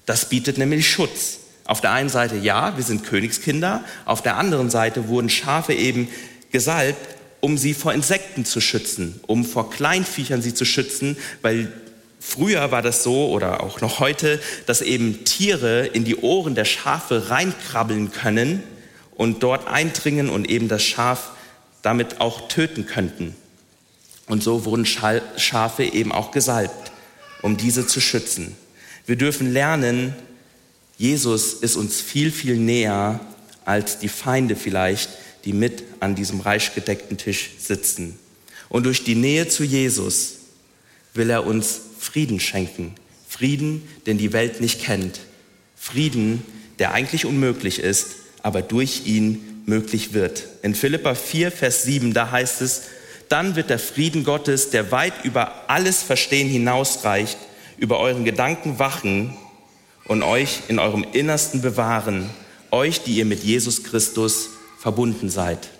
Das 0.04 0.28
bietet 0.28 0.58
nämlich 0.58 0.86
Schutz. 0.86 1.38
Auf 1.64 1.80
der 1.80 1.92
einen 1.92 2.10
Seite 2.10 2.36
ja, 2.36 2.76
wir 2.76 2.84
sind 2.84 3.02
Königskinder, 3.02 3.82
auf 4.04 4.20
der 4.20 4.36
anderen 4.36 4.68
Seite 4.68 5.08
wurden 5.08 5.30
Schafe 5.30 5.72
eben 5.72 6.10
gesalbt, 6.52 7.16
um 7.40 7.56
sie 7.56 7.72
vor 7.72 7.94
Insekten 7.94 8.44
zu 8.44 8.60
schützen, 8.60 9.20
um 9.26 9.46
vor 9.46 9.70
Kleinviechern 9.70 10.42
sie 10.42 10.52
zu 10.52 10.66
schützen, 10.66 11.16
weil 11.40 11.72
Früher 12.26 12.70
war 12.70 12.80
das 12.80 13.02
so 13.02 13.28
oder 13.28 13.62
auch 13.62 13.82
noch 13.82 14.00
heute, 14.00 14.40
dass 14.64 14.80
eben 14.80 15.24
Tiere 15.24 15.86
in 15.86 16.04
die 16.04 16.16
Ohren 16.16 16.54
der 16.54 16.64
Schafe 16.64 17.28
reinkrabbeln 17.28 18.10
können 18.12 18.62
und 19.14 19.42
dort 19.42 19.68
eindringen 19.68 20.30
und 20.30 20.48
eben 20.48 20.66
das 20.66 20.82
Schaf 20.82 21.32
damit 21.82 22.22
auch 22.22 22.48
töten 22.48 22.86
könnten. 22.86 23.36
Und 24.26 24.42
so 24.42 24.64
wurden 24.64 24.86
Schafe 24.86 25.84
eben 25.84 26.12
auch 26.12 26.30
gesalbt, 26.30 26.92
um 27.42 27.58
diese 27.58 27.86
zu 27.86 28.00
schützen. 28.00 28.56
Wir 29.04 29.16
dürfen 29.16 29.52
lernen, 29.52 30.14
Jesus 30.96 31.52
ist 31.52 31.76
uns 31.76 32.00
viel, 32.00 32.32
viel 32.32 32.56
näher 32.56 33.20
als 33.66 33.98
die 33.98 34.08
Feinde 34.08 34.56
vielleicht, 34.56 35.10
die 35.44 35.52
mit 35.52 35.84
an 36.00 36.14
diesem 36.14 36.40
reich 36.40 36.74
gedeckten 36.74 37.18
Tisch 37.18 37.50
sitzen. 37.58 38.18
Und 38.70 38.86
durch 38.86 39.04
die 39.04 39.14
Nähe 39.14 39.46
zu 39.46 39.62
Jesus 39.62 40.36
will 41.12 41.30
er 41.30 41.46
uns 41.46 41.82
Frieden 42.04 42.38
schenken. 42.38 42.94
Frieden, 43.26 43.88
den 44.06 44.18
die 44.18 44.32
Welt 44.34 44.60
nicht 44.60 44.82
kennt. 44.82 45.20
Frieden, 45.74 46.42
der 46.78 46.92
eigentlich 46.92 47.24
unmöglich 47.24 47.78
ist, 47.78 48.08
aber 48.42 48.60
durch 48.60 49.06
ihn 49.06 49.62
möglich 49.64 50.12
wird. 50.12 50.44
In 50.62 50.74
Philippa 50.74 51.14
4, 51.14 51.50
Vers 51.50 51.84
7, 51.84 52.12
da 52.12 52.30
heißt 52.30 52.60
es, 52.60 52.82
dann 53.30 53.56
wird 53.56 53.70
der 53.70 53.78
Frieden 53.78 54.22
Gottes, 54.22 54.68
der 54.68 54.92
weit 54.92 55.24
über 55.24 55.70
alles 55.70 56.02
Verstehen 56.02 56.48
hinausreicht, 56.48 57.38
über 57.78 57.98
euren 57.98 58.24
Gedanken 58.24 58.78
wachen 58.78 59.34
und 60.04 60.22
euch 60.22 60.60
in 60.68 60.78
eurem 60.78 61.06
Innersten 61.12 61.62
bewahren, 61.62 62.28
euch, 62.70 63.02
die 63.02 63.16
ihr 63.16 63.24
mit 63.24 63.42
Jesus 63.42 63.82
Christus 63.82 64.50
verbunden 64.78 65.30
seid. 65.30 65.70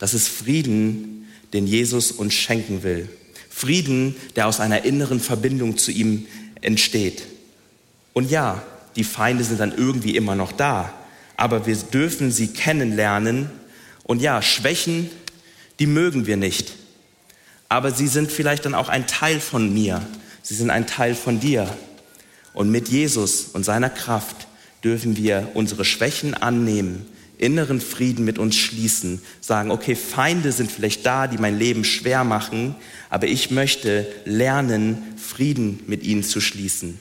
Das 0.00 0.12
ist 0.12 0.28
Frieden, 0.28 1.28
den 1.52 1.68
Jesus 1.68 2.10
uns 2.10 2.34
schenken 2.34 2.82
will. 2.82 3.08
Frieden, 3.58 4.14
der 4.36 4.46
aus 4.46 4.60
einer 4.60 4.84
inneren 4.84 5.18
Verbindung 5.18 5.76
zu 5.76 5.90
ihm 5.90 6.26
entsteht. 6.60 7.24
Und 8.12 8.30
ja, 8.30 8.62
die 8.94 9.02
Feinde 9.02 9.42
sind 9.42 9.58
dann 9.58 9.76
irgendwie 9.76 10.16
immer 10.16 10.36
noch 10.36 10.52
da, 10.52 10.94
aber 11.36 11.66
wir 11.66 11.74
dürfen 11.76 12.30
sie 12.30 12.48
kennenlernen. 12.48 13.50
Und 14.04 14.22
ja, 14.22 14.42
Schwächen, 14.42 15.10
die 15.80 15.86
mögen 15.86 16.26
wir 16.26 16.36
nicht, 16.36 16.74
aber 17.68 17.90
sie 17.90 18.06
sind 18.06 18.30
vielleicht 18.30 18.64
dann 18.64 18.74
auch 18.74 18.88
ein 18.88 19.08
Teil 19.08 19.40
von 19.40 19.74
mir, 19.74 20.06
sie 20.42 20.54
sind 20.54 20.70
ein 20.70 20.86
Teil 20.86 21.16
von 21.16 21.40
dir. 21.40 21.68
Und 22.54 22.70
mit 22.70 22.88
Jesus 22.88 23.46
und 23.52 23.64
seiner 23.64 23.90
Kraft 23.90 24.46
dürfen 24.84 25.16
wir 25.16 25.48
unsere 25.54 25.84
Schwächen 25.84 26.34
annehmen, 26.34 27.06
inneren 27.38 27.80
Frieden 27.80 28.24
mit 28.24 28.38
uns 28.38 28.56
schließen, 28.56 29.22
sagen, 29.40 29.70
okay, 29.70 29.94
Feinde 29.94 30.52
sind 30.52 30.70
vielleicht 30.70 31.06
da, 31.06 31.26
die 31.26 31.38
mein 31.38 31.58
Leben 31.58 31.84
schwer 31.84 32.24
machen, 32.24 32.74
aber 33.10 33.26
ich 33.26 33.50
möchte 33.50 34.06
lernen, 34.24 35.02
Frieden 35.16 35.80
mit 35.86 36.02
ihnen 36.02 36.24
zu 36.24 36.40
schließen. 36.40 36.98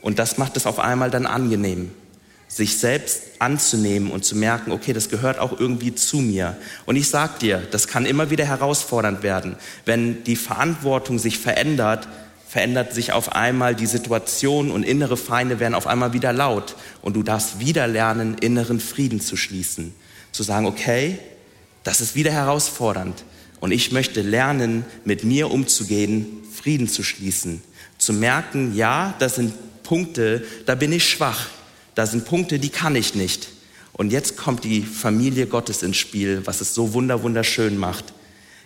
Und 0.00 0.18
das 0.18 0.38
macht 0.38 0.56
es 0.56 0.66
auf 0.66 0.78
einmal 0.78 1.10
dann 1.10 1.26
angenehm, 1.26 1.90
sich 2.48 2.78
selbst 2.78 3.22
anzunehmen 3.38 4.10
und 4.10 4.24
zu 4.24 4.36
merken, 4.36 4.72
okay, 4.72 4.92
das 4.92 5.08
gehört 5.08 5.38
auch 5.38 5.58
irgendwie 5.58 5.94
zu 5.94 6.18
mir. 6.18 6.56
Und 6.84 6.96
ich 6.96 7.08
sag 7.08 7.38
dir, 7.38 7.62
das 7.70 7.86
kann 7.86 8.06
immer 8.06 8.30
wieder 8.30 8.44
herausfordernd 8.44 9.22
werden. 9.22 9.56
Wenn 9.84 10.24
die 10.24 10.36
Verantwortung 10.36 11.18
sich 11.18 11.38
verändert, 11.38 12.08
verändert 12.50 12.92
sich 12.92 13.12
auf 13.12 13.36
einmal 13.36 13.76
die 13.76 13.86
Situation 13.86 14.72
und 14.72 14.82
innere 14.82 15.16
Feinde 15.16 15.60
werden 15.60 15.76
auf 15.76 15.86
einmal 15.86 16.12
wieder 16.14 16.32
laut. 16.32 16.74
Und 17.00 17.14
du 17.14 17.22
darfst 17.22 17.60
wieder 17.60 17.86
lernen, 17.86 18.38
inneren 18.38 18.80
Frieden 18.80 19.20
zu 19.20 19.36
schließen. 19.36 19.94
Zu 20.32 20.42
sagen, 20.42 20.66
okay, 20.66 21.16
das 21.84 22.00
ist 22.00 22.16
wieder 22.16 22.32
herausfordernd. 22.32 23.22
Und 23.60 23.70
ich 23.70 23.92
möchte 23.92 24.22
lernen, 24.22 24.84
mit 25.04 25.22
mir 25.22 25.48
umzugehen, 25.48 26.26
Frieden 26.52 26.88
zu 26.88 27.04
schließen. 27.04 27.62
Zu 27.98 28.12
merken, 28.14 28.74
ja, 28.74 29.14
das 29.20 29.36
sind 29.36 29.54
Punkte, 29.84 30.44
da 30.66 30.74
bin 30.74 30.92
ich 30.92 31.08
schwach. 31.08 31.50
Da 31.94 32.04
sind 32.04 32.24
Punkte, 32.24 32.58
die 32.58 32.70
kann 32.70 32.96
ich 32.96 33.14
nicht. 33.14 33.46
Und 33.92 34.10
jetzt 34.10 34.36
kommt 34.36 34.64
die 34.64 34.82
Familie 34.82 35.46
Gottes 35.46 35.84
ins 35.84 35.98
Spiel, 35.98 36.42
was 36.46 36.60
es 36.60 36.74
so 36.74 36.94
wunderschön 36.94 37.78
macht. 37.78 38.06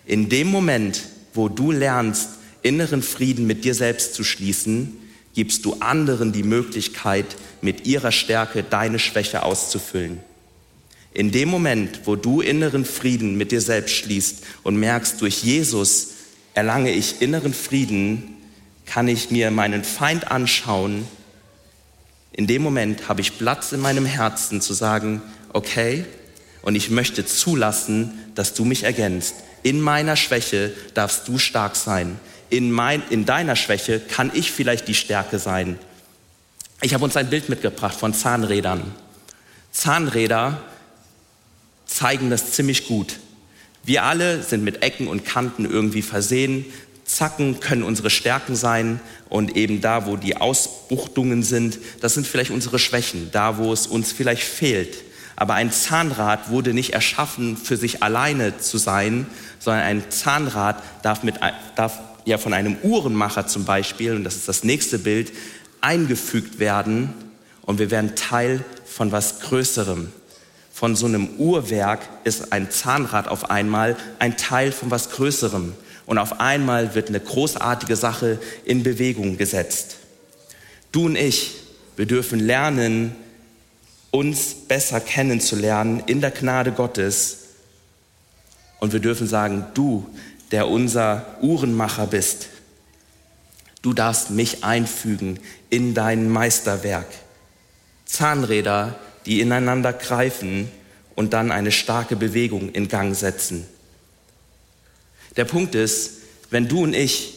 In 0.06 0.30
dem 0.30 0.48
Moment, 0.48 1.02
wo 1.34 1.50
du 1.50 1.70
lernst, 1.70 2.30
inneren 2.64 3.02
Frieden 3.02 3.46
mit 3.46 3.64
dir 3.64 3.74
selbst 3.74 4.14
zu 4.14 4.24
schließen, 4.24 4.96
gibst 5.34 5.64
du 5.64 5.74
anderen 5.74 6.32
die 6.32 6.42
Möglichkeit, 6.42 7.26
mit 7.60 7.86
ihrer 7.86 8.12
Stärke 8.12 8.62
deine 8.62 8.98
Schwäche 8.98 9.42
auszufüllen. 9.42 10.20
In 11.12 11.30
dem 11.30 11.48
Moment, 11.48 12.00
wo 12.06 12.16
du 12.16 12.40
inneren 12.40 12.84
Frieden 12.84 13.36
mit 13.36 13.52
dir 13.52 13.60
selbst 13.60 13.94
schließt 13.94 14.44
und 14.64 14.76
merkst, 14.76 15.20
durch 15.20 15.44
Jesus 15.44 16.08
erlange 16.54 16.90
ich 16.90 17.22
inneren 17.22 17.54
Frieden, 17.54 18.34
kann 18.86 19.08
ich 19.08 19.30
mir 19.30 19.50
meinen 19.50 19.84
Feind 19.84 20.30
anschauen. 20.30 21.06
In 22.32 22.46
dem 22.46 22.62
Moment 22.62 23.08
habe 23.08 23.20
ich 23.20 23.38
Platz 23.38 23.72
in 23.72 23.80
meinem 23.80 24.06
Herzen 24.06 24.60
zu 24.60 24.72
sagen, 24.72 25.22
okay, 25.52 26.04
und 26.62 26.74
ich 26.74 26.90
möchte 26.90 27.26
zulassen, 27.26 28.18
dass 28.34 28.54
du 28.54 28.64
mich 28.64 28.84
ergänzt. 28.84 29.34
In 29.62 29.80
meiner 29.80 30.16
Schwäche 30.16 30.72
darfst 30.94 31.28
du 31.28 31.38
stark 31.38 31.76
sein. 31.76 32.18
In, 32.50 32.70
mein, 32.70 33.02
in 33.10 33.24
deiner 33.24 33.56
Schwäche 33.56 34.00
kann 34.00 34.30
ich 34.34 34.52
vielleicht 34.52 34.88
die 34.88 34.94
Stärke 34.94 35.38
sein. 35.38 35.78
Ich 36.82 36.94
habe 36.94 37.04
uns 37.04 37.16
ein 37.16 37.30
Bild 37.30 37.48
mitgebracht 37.48 37.98
von 37.98 38.12
Zahnrädern. 38.12 38.92
Zahnräder 39.72 40.60
zeigen 41.86 42.30
das 42.30 42.52
ziemlich 42.52 42.86
gut. 42.86 43.16
Wir 43.84 44.04
alle 44.04 44.42
sind 44.42 44.64
mit 44.64 44.82
Ecken 44.82 45.08
und 45.08 45.24
Kanten 45.24 45.64
irgendwie 45.64 46.02
versehen. 46.02 46.64
Zacken 47.04 47.60
können 47.60 47.82
unsere 47.82 48.08
Stärken 48.08 48.56
sein 48.56 49.00
und 49.28 49.56
eben 49.56 49.80
da, 49.80 50.06
wo 50.06 50.16
die 50.16 50.36
Ausbuchtungen 50.36 51.42
sind, 51.42 51.78
das 52.00 52.14
sind 52.14 52.26
vielleicht 52.26 52.50
unsere 52.50 52.78
Schwächen, 52.78 53.30
da, 53.30 53.58
wo 53.58 53.72
es 53.72 53.86
uns 53.86 54.12
vielleicht 54.12 54.42
fehlt. 54.42 54.96
Aber 55.36 55.54
ein 55.54 55.72
Zahnrad 55.72 56.50
wurde 56.50 56.72
nicht 56.72 56.94
erschaffen, 56.94 57.56
für 57.56 57.76
sich 57.76 58.02
alleine 58.02 58.58
zu 58.58 58.78
sein, 58.78 59.26
sondern 59.58 59.82
ein 59.82 60.10
Zahnrad 60.10 60.82
darf, 61.02 61.22
mit, 61.22 61.36
darf 61.74 61.98
ja 62.24 62.38
von 62.38 62.52
einem 62.52 62.76
Uhrenmacher 62.82 63.46
zum 63.46 63.64
Beispiel, 63.64 64.14
und 64.14 64.24
das 64.24 64.36
ist 64.36 64.48
das 64.48 64.64
nächste 64.64 64.98
Bild, 64.98 65.32
eingefügt 65.80 66.58
werden 66.58 67.12
und 67.62 67.78
wir 67.78 67.90
werden 67.90 68.16
Teil 68.16 68.64
von 68.84 69.12
was 69.12 69.40
Größerem 69.40 70.12
von 70.74 70.96
so 70.96 71.06
einem 71.06 71.36
Uhrwerk 71.38 72.00
ist 72.24 72.52
ein 72.52 72.68
Zahnrad 72.68 73.28
auf 73.28 73.48
einmal 73.48 73.96
ein 74.18 74.36
Teil 74.36 74.72
von 74.72 74.90
was 74.90 75.10
Größerem. 75.10 75.72
Und 76.04 76.18
auf 76.18 76.40
einmal 76.40 76.96
wird 76.96 77.08
eine 77.08 77.20
großartige 77.20 77.94
Sache 77.94 78.40
in 78.64 78.82
Bewegung 78.82 79.36
gesetzt. 79.36 79.98
Du 80.90 81.06
und 81.06 81.14
ich, 81.14 81.54
wir 81.94 82.06
dürfen 82.06 82.40
lernen, 82.40 83.14
uns 84.10 84.52
besser 84.66 84.98
kennenzulernen 84.98 86.02
in 86.06 86.20
der 86.20 86.32
Gnade 86.32 86.72
Gottes. 86.72 87.38
Und 88.80 88.92
wir 88.92 89.00
dürfen 89.00 89.28
sagen, 89.28 89.66
du, 89.74 90.08
der 90.54 90.68
unser 90.68 91.26
Uhrenmacher 91.42 92.06
bist, 92.06 92.46
du 93.82 93.92
darfst 93.92 94.30
mich 94.30 94.62
einfügen 94.62 95.40
in 95.68 95.94
dein 95.94 96.30
Meisterwerk. 96.30 97.08
Zahnräder 98.06 98.96
die 99.26 99.40
ineinander 99.40 99.92
greifen 99.92 100.70
und 101.16 101.32
dann 101.32 101.50
eine 101.50 101.72
starke 101.72 102.14
Bewegung 102.14 102.70
in 102.70 102.86
Gang 102.86 103.16
setzen. 103.16 103.66
Der 105.36 105.44
Punkt 105.44 105.74
ist, 105.74 106.18
wenn 106.50 106.68
du 106.68 106.84
und 106.84 106.94
ich 106.94 107.34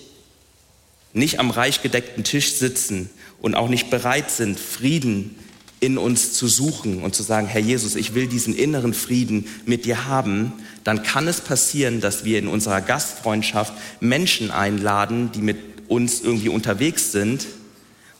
nicht 1.14 1.40
am 1.40 1.50
reich 1.50 1.82
gedeckten 1.82 2.24
Tisch 2.24 2.54
sitzen 2.54 3.10
und 3.42 3.56
auch 3.56 3.68
nicht 3.68 3.90
bereit 3.90 4.30
sind, 4.30 4.60
Frieden 4.60 5.40
in 5.80 5.98
uns 5.98 6.34
zu 6.34 6.48
suchen 6.48 7.04
und 7.04 7.14
zu 7.14 7.24
sagen, 7.24 7.48
Herr 7.48 7.62
Jesus, 7.62 7.96
ich 7.96 8.16
will 8.16 8.28
diesen 8.28 8.56
inneren 8.56 8.94
Frieden 8.94 9.46
mit 9.66 9.86
dir 9.86 10.06
haben, 10.08 10.54
dann 10.84 11.04
kann 11.04 11.28
es 11.28 11.42
passieren, 11.42 12.02
dass 12.02 12.24
wir 12.24 12.40
in 12.40 12.48
unserer 12.48 12.82
Gastfreundschaft 12.82 13.74
Menschen 14.00 14.50
einladen, 14.50 15.32
die 15.34 15.42
mit 15.42 15.58
uns 15.88 16.22
irgendwie 16.22 16.50
unterwegs 16.50 17.12
sind 17.12 17.46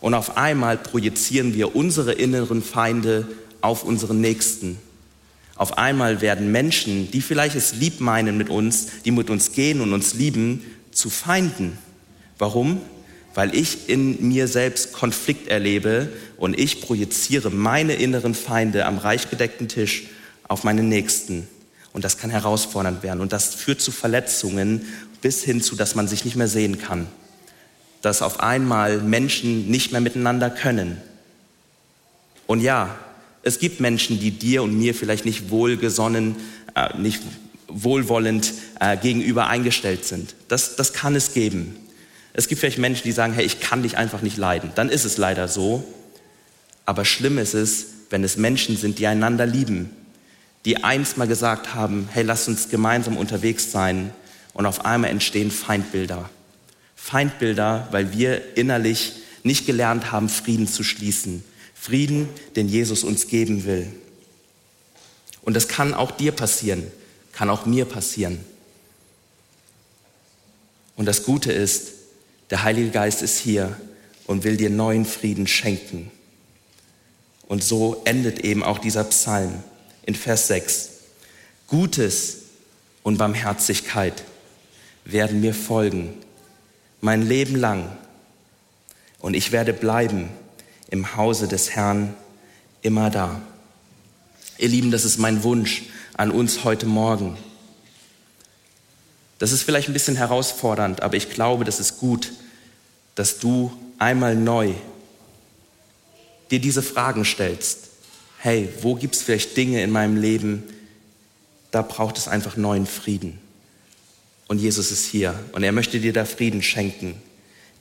und 0.00 0.14
auf 0.14 0.36
einmal 0.36 0.76
projizieren 0.76 1.54
wir 1.54 1.74
unsere 1.74 2.12
inneren 2.12 2.62
Feinde 2.62 3.26
auf 3.60 3.82
unseren 3.84 4.20
Nächsten. 4.20 4.78
Auf 5.56 5.76
einmal 5.76 6.20
werden 6.20 6.52
Menschen, 6.52 7.10
die 7.10 7.20
vielleicht 7.20 7.56
es 7.56 7.74
lieb 7.74 8.00
meinen 8.00 8.38
mit 8.38 8.48
uns, 8.48 8.86
die 9.04 9.10
mit 9.10 9.28
uns 9.28 9.52
gehen 9.52 9.80
und 9.80 9.92
uns 9.92 10.14
lieben, 10.14 10.62
zu 10.92 11.10
Feinden. 11.10 11.76
Warum? 12.38 12.80
Weil 13.38 13.54
ich 13.54 13.88
in 13.88 14.26
mir 14.26 14.48
selbst 14.48 14.92
Konflikt 14.92 15.46
erlebe 15.46 16.08
und 16.38 16.58
ich 16.58 16.80
projiziere 16.80 17.50
meine 17.50 17.94
inneren 17.94 18.34
Feinde 18.34 18.84
am 18.84 18.98
reich 18.98 19.30
gedeckten 19.30 19.68
Tisch 19.68 20.08
auf 20.48 20.64
meinen 20.64 20.88
Nächsten. 20.88 21.46
Und 21.92 22.02
das 22.02 22.18
kann 22.18 22.30
herausfordernd 22.30 23.04
werden. 23.04 23.20
Und 23.20 23.32
das 23.32 23.54
führt 23.54 23.80
zu 23.80 23.92
Verletzungen 23.92 24.86
bis 25.20 25.44
hin 25.44 25.62
zu, 25.62 25.76
dass 25.76 25.94
man 25.94 26.08
sich 26.08 26.24
nicht 26.24 26.34
mehr 26.34 26.48
sehen 26.48 26.80
kann. 26.80 27.06
Dass 28.02 28.22
auf 28.22 28.40
einmal 28.40 28.98
Menschen 29.02 29.70
nicht 29.70 29.92
mehr 29.92 30.00
miteinander 30.00 30.50
können. 30.50 31.00
Und 32.48 32.58
ja, 32.58 32.98
es 33.44 33.60
gibt 33.60 33.78
Menschen, 33.78 34.18
die 34.18 34.32
dir 34.32 34.64
und 34.64 34.76
mir 34.76 34.96
vielleicht 34.96 35.24
nicht 35.24 35.48
wohlgesonnen, 35.50 36.34
äh, 36.74 36.98
nicht 36.98 37.22
wohlwollend 37.68 38.52
äh, 38.80 38.96
gegenüber 38.96 39.46
eingestellt 39.46 40.04
sind. 40.04 40.34
Das, 40.48 40.74
das 40.74 40.92
kann 40.92 41.14
es 41.14 41.34
geben. 41.34 41.76
Es 42.38 42.46
gibt 42.46 42.60
vielleicht 42.60 42.78
Menschen, 42.78 43.02
die 43.02 43.10
sagen, 43.10 43.32
hey, 43.32 43.44
ich 43.44 43.58
kann 43.58 43.82
dich 43.82 43.98
einfach 43.98 44.22
nicht 44.22 44.36
leiden. 44.36 44.70
Dann 44.76 44.90
ist 44.90 45.04
es 45.04 45.16
leider 45.16 45.48
so. 45.48 45.82
Aber 46.86 47.04
schlimm 47.04 47.36
ist 47.36 47.52
es, 47.52 47.86
wenn 48.10 48.22
es 48.22 48.36
Menschen 48.36 48.76
sind, 48.76 49.00
die 49.00 49.08
einander 49.08 49.44
lieben, 49.44 49.90
die 50.64 50.84
einst 50.84 51.16
mal 51.16 51.26
gesagt 51.26 51.74
haben, 51.74 52.08
hey, 52.12 52.22
lass 52.22 52.46
uns 52.46 52.68
gemeinsam 52.68 53.16
unterwegs 53.16 53.72
sein. 53.72 54.12
Und 54.52 54.66
auf 54.66 54.84
einmal 54.84 55.10
entstehen 55.10 55.50
Feindbilder. 55.50 56.30
Feindbilder, 56.94 57.88
weil 57.90 58.12
wir 58.12 58.56
innerlich 58.56 59.14
nicht 59.42 59.66
gelernt 59.66 60.12
haben, 60.12 60.28
Frieden 60.28 60.68
zu 60.68 60.84
schließen. 60.84 61.42
Frieden, 61.74 62.28
den 62.54 62.68
Jesus 62.68 63.02
uns 63.02 63.26
geben 63.26 63.64
will. 63.64 63.88
Und 65.42 65.54
das 65.54 65.66
kann 65.66 65.92
auch 65.92 66.12
dir 66.12 66.30
passieren, 66.30 66.86
kann 67.32 67.50
auch 67.50 67.66
mir 67.66 67.84
passieren. 67.84 68.38
Und 70.94 71.06
das 71.06 71.24
Gute 71.24 71.50
ist, 71.50 71.97
der 72.50 72.62
Heilige 72.62 72.90
Geist 72.90 73.22
ist 73.22 73.38
hier 73.38 73.76
und 74.26 74.44
will 74.44 74.56
dir 74.56 74.70
neuen 74.70 75.04
Frieden 75.04 75.46
schenken. 75.46 76.10
Und 77.46 77.64
so 77.64 78.02
endet 78.04 78.40
eben 78.40 78.62
auch 78.62 78.78
dieser 78.78 79.04
Psalm 79.04 79.62
in 80.04 80.14
Vers 80.14 80.48
6. 80.48 80.90
Gutes 81.66 82.38
und 83.02 83.18
Barmherzigkeit 83.18 84.22
werden 85.04 85.40
mir 85.40 85.54
folgen, 85.54 86.14
mein 87.00 87.26
Leben 87.26 87.56
lang. 87.56 87.90
Und 89.18 89.34
ich 89.34 89.52
werde 89.52 89.72
bleiben 89.72 90.28
im 90.90 91.16
Hause 91.16 91.48
des 91.48 91.70
Herrn 91.70 92.14
immer 92.82 93.10
da. 93.10 93.40
Ihr 94.58 94.68
Lieben, 94.68 94.90
das 94.90 95.04
ist 95.04 95.18
mein 95.18 95.42
Wunsch 95.42 95.84
an 96.16 96.30
uns 96.30 96.64
heute 96.64 96.86
Morgen. 96.86 97.36
Das 99.38 99.52
ist 99.52 99.62
vielleicht 99.62 99.88
ein 99.88 99.92
bisschen 99.92 100.16
herausfordernd, 100.16 101.02
aber 101.02 101.16
ich 101.16 101.30
glaube, 101.30 101.64
das 101.64 101.80
ist 101.80 101.98
gut, 101.98 102.32
dass 103.14 103.38
du 103.38 103.72
einmal 103.98 104.34
neu 104.34 104.74
dir 106.50 106.60
diese 106.60 106.82
Fragen 106.82 107.24
stellst. 107.24 107.88
Hey, 108.38 108.68
wo 108.82 108.94
gibt 108.94 109.14
es 109.14 109.22
vielleicht 109.22 109.56
Dinge 109.56 109.82
in 109.82 109.90
meinem 109.90 110.16
Leben, 110.16 110.62
da 111.70 111.82
braucht 111.82 112.16
es 112.18 112.28
einfach 112.28 112.56
neuen 112.56 112.86
Frieden. 112.86 113.38
Und 114.46 114.58
Jesus 114.58 114.90
ist 114.90 115.04
hier 115.04 115.38
und 115.52 115.62
er 115.62 115.72
möchte 115.72 116.00
dir 116.00 116.12
da 116.12 116.24
Frieden 116.24 116.62
schenken. 116.62 117.20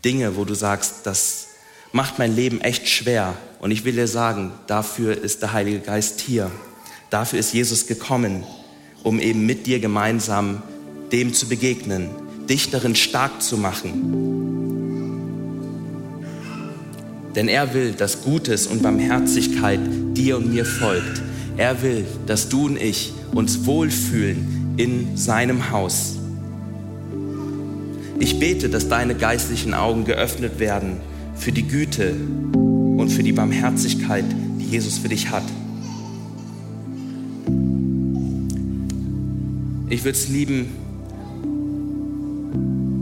Dinge, 0.03 0.35
wo 0.35 0.43
du 0.45 0.53
sagst, 0.53 1.05
das 1.05 1.47
macht 1.91 2.19
mein 2.19 2.35
Leben 2.35 2.61
echt 2.61 2.87
schwer. 2.89 3.35
Und 3.59 3.71
ich 3.71 3.85
will 3.85 3.93
dir 3.93 4.07
sagen, 4.07 4.51
dafür 4.67 5.17
ist 5.17 5.41
der 5.41 5.53
Heilige 5.53 5.79
Geist 5.79 6.19
hier. 6.19 6.51
Dafür 7.09 7.39
ist 7.39 7.53
Jesus 7.53 7.87
gekommen, 7.87 8.43
um 9.03 9.19
eben 9.19 9.45
mit 9.45 9.65
dir 9.65 9.79
gemeinsam 9.79 10.61
dem 11.11 11.33
zu 11.33 11.47
begegnen, 11.47 12.09
dich 12.49 12.69
darin 12.69 12.95
stark 12.95 13.41
zu 13.41 13.57
machen. 13.57 14.37
Denn 17.35 17.47
er 17.47 17.73
will, 17.73 17.91
dass 17.91 18.23
Gutes 18.23 18.67
und 18.67 18.81
Barmherzigkeit 18.81 19.79
dir 20.13 20.37
und 20.37 20.51
mir 20.51 20.65
folgt. 20.65 21.21
Er 21.55 21.81
will, 21.81 22.05
dass 22.25 22.49
du 22.49 22.65
und 22.65 22.81
ich 22.81 23.13
uns 23.33 23.65
wohlfühlen 23.65 24.73
in 24.77 25.15
seinem 25.15 25.71
Haus. 25.71 26.15
Ich 28.19 28.39
bete, 28.39 28.69
dass 28.69 28.89
deine 28.89 29.15
geistlichen 29.15 29.73
Augen 29.73 30.05
geöffnet 30.05 30.59
werden 30.59 30.97
für 31.35 31.51
die 31.51 31.67
Güte 31.67 32.15
und 32.53 33.09
für 33.09 33.21
die 33.21 33.33
Barmherzigkeit, 33.33 34.25
die 34.59 34.65
Jesus 34.65 34.97
für 34.97 35.09
dich 35.09 35.29
hat. 35.29 35.43
Ich 39.89 40.03
würde 40.03 40.17
es 40.17 40.27
lieben, 40.27 40.69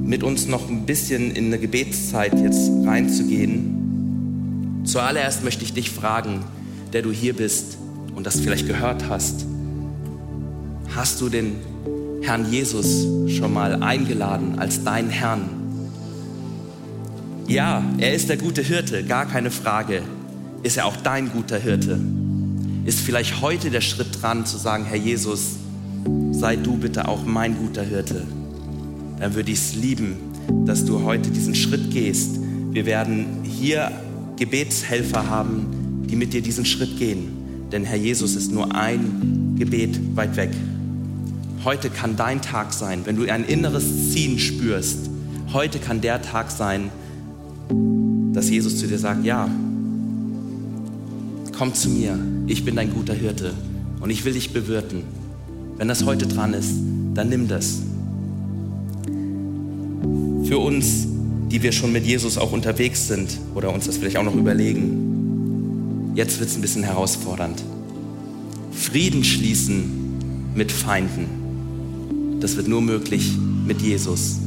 mit 0.05 0.23
uns 0.23 0.47
noch 0.47 0.69
ein 0.69 0.85
bisschen 0.85 1.31
in 1.31 1.47
eine 1.47 1.57
Gebetszeit 1.57 2.39
jetzt 2.39 2.69
reinzugehen. 2.85 4.83
Zuallererst 4.85 5.43
möchte 5.43 5.63
ich 5.63 5.73
dich 5.73 5.89
fragen, 5.89 6.43
der 6.93 7.01
du 7.01 7.11
hier 7.11 7.33
bist 7.35 7.79
und 8.15 8.27
das 8.27 8.39
vielleicht 8.39 8.67
gehört 8.67 9.09
hast. 9.09 9.47
Hast 10.95 11.19
du 11.21 11.29
den 11.29 11.55
Herrn 12.21 12.51
Jesus 12.51 13.07
schon 13.35 13.51
mal 13.51 13.81
eingeladen 13.81 14.59
als 14.59 14.83
deinen 14.83 15.09
Herrn? 15.09 15.49
Ja, 17.47 17.83
er 17.97 18.13
ist 18.13 18.29
der 18.29 18.37
gute 18.37 18.61
Hirte, 18.61 19.03
gar 19.03 19.25
keine 19.25 19.49
Frage. 19.49 20.03
Ist 20.61 20.77
er 20.77 20.85
auch 20.85 20.97
dein 20.97 21.31
guter 21.31 21.57
Hirte? 21.57 21.99
Ist 22.85 22.99
vielleicht 22.99 23.41
heute 23.41 23.71
der 23.71 23.81
Schritt 23.81 24.21
dran 24.21 24.45
zu 24.45 24.57
sagen, 24.57 24.85
Herr 24.85 24.97
Jesus, 24.97 25.55
sei 26.31 26.55
du 26.55 26.77
bitte 26.77 27.07
auch 27.07 27.25
mein 27.25 27.57
guter 27.57 27.83
Hirte? 27.83 28.23
Dann 29.19 29.35
würde 29.35 29.51
ich 29.51 29.59
es 29.59 29.75
lieben, 29.75 30.15
dass 30.65 30.85
du 30.85 31.03
heute 31.03 31.29
diesen 31.31 31.55
Schritt 31.55 31.91
gehst. 31.91 32.39
Wir 32.71 32.85
werden 32.85 33.43
hier 33.43 33.91
Gebetshelfer 34.37 35.29
haben, 35.29 36.05
die 36.09 36.15
mit 36.15 36.33
dir 36.33 36.41
diesen 36.41 36.65
Schritt 36.65 36.97
gehen. 36.97 37.67
Denn 37.71 37.83
Herr 37.83 37.97
Jesus 37.97 38.35
ist 38.35 38.51
nur 38.51 38.75
ein 38.75 39.55
Gebet 39.57 39.99
weit 40.15 40.35
weg. 40.35 40.51
Heute 41.63 41.89
kann 41.89 42.15
dein 42.15 42.41
Tag 42.41 42.73
sein, 42.73 43.01
wenn 43.05 43.15
du 43.15 43.23
ein 43.31 43.45
inneres 43.45 44.11
Ziehen 44.11 44.37
spürst. 44.37 45.09
Heute 45.53 45.79
kann 45.79 46.01
der 46.01 46.21
Tag 46.21 46.51
sein, 46.51 46.91
dass 48.33 48.49
Jesus 48.49 48.77
zu 48.77 48.87
dir 48.87 48.99
sagt, 48.99 49.25
ja, 49.25 49.49
komm 51.57 51.73
zu 51.73 51.89
mir, 51.89 52.19
ich 52.47 52.65
bin 52.65 52.75
dein 52.75 52.93
guter 52.93 53.13
Hirte 53.13 53.53
und 54.01 54.09
ich 54.09 54.25
will 54.25 54.33
dich 54.33 54.51
bewirten. 54.51 55.03
Wenn 55.77 55.87
das 55.87 56.05
heute 56.05 56.27
dran 56.27 56.53
ist, 56.53 56.73
dann 57.13 57.29
nimm 57.29 57.47
das. 57.47 57.81
Für 60.47 60.59
uns, 60.59 61.07
die 61.51 61.61
wir 61.61 61.71
schon 61.71 61.91
mit 61.91 62.05
Jesus 62.05 62.37
auch 62.37 62.51
unterwegs 62.51 63.07
sind 63.07 63.39
oder 63.53 63.73
uns 63.73 63.85
das 63.85 63.97
vielleicht 63.97 64.17
auch 64.17 64.23
noch 64.23 64.35
überlegen, 64.35 66.11
jetzt 66.15 66.39
wird 66.39 66.49
es 66.49 66.55
ein 66.55 66.61
bisschen 66.61 66.83
herausfordernd. 66.83 67.63
Frieden 68.71 69.23
schließen 69.23 70.53
mit 70.55 70.71
Feinden 70.71 71.45
das 72.45 72.57
wird 72.57 72.67
nur 72.67 72.81
möglich 72.81 73.31
mit 73.65 73.81
Jesus. 73.81 74.37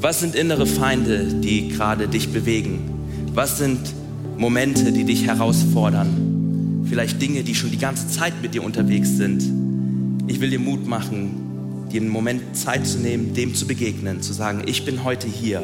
Was 0.00 0.20
sind 0.20 0.34
innere 0.34 0.66
Feinde, 0.66 1.26
die 1.26 1.68
gerade 1.68 2.08
dich 2.08 2.30
bewegen? 2.30 2.78
Was 3.34 3.58
sind 3.58 3.80
Momente, 4.38 4.90
die 4.90 5.04
dich 5.04 5.26
herausfordern? 5.26 6.84
Vielleicht 6.88 7.20
Dinge, 7.20 7.42
die 7.42 7.54
schon 7.54 7.70
die 7.70 7.78
ganze 7.78 8.08
Zeit 8.08 8.32
mit 8.40 8.54
dir 8.54 8.64
unterwegs 8.64 9.18
sind. 9.18 9.42
Ich 10.28 10.40
will 10.40 10.48
dir 10.48 10.60
Mut 10.60 10.86
machen, 10.86 11.45
dir 11.92 12.00
einen 12.00 12.10
Moment 12.10 12.56
Zeit 12.56 12.86
zu 12.86 12.98
nehmen, 12.98 13.34
dem 13.34 13.54
zu 13.54 13.66
begegnen, 13.66 14.22
zu 14.22 14.32
sagen, 14.32 14.62
ich 14.66 14.84
bin 14.84 15.04
heute 15.04 15.26
hier. 15.26 15.62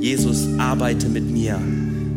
Jesus, 0.00 0.48
arbeite 0.58 1.08
mit 1.08 1.30
mir. 1.30 1.60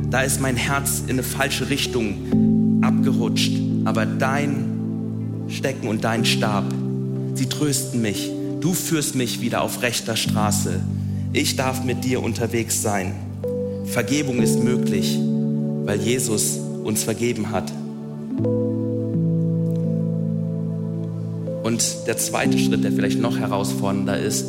Da 0.09 0.21
ist 0.21 0.41
mein 0.41 0.55
Herz 0.55 1.03
in 1.05 1.11
eine 1.11 1.23
falsche 1.23 1.69
Richtung 1.69 2.79
abgerutscht, 2.81 3.53
aber 3.83 4.05
dein 4.05 5.45
Stecken 5.47 5.87
und 5.87 6.03
dein 6.03 6.25
Stab 6.25 6.65
Sie 7.35 7.47
trösten 7.47 8.01
mich. 8.01 8.31
Du 8.61 8.73
führst 8.73 9.15
mich 9.15 9.41
wieder 9.41 9.61
auf 9.61 9.81
rechter 9.81 10.15
Straße. 10.15 10.79
Ich 11.33 11.57
darf 11.57 11.83
mit 11.83 12.05
dir 12.05 12.23
unterwegs 12.23 12.81
sein. 12.81 13.13
Vergebung 13.87 14.41
ist 14.41 14.63
möglich, 14.63 15.19
weil 15.83 15.99
Jesus 15.99 16.57
uns 16.83 17.03
vergeben 17.03 17.51
hat. 17.51 17.69
Und 21.65 22.05
der 22.05 22.15
zweite 22.15 22.59
Schritt, 22.59 22.83
der 22.83 22.91
vielleicht 22.91 23.19
noch 23.19 23.39
herausfordernder 23.39 24.19
ist, 24.19 24.45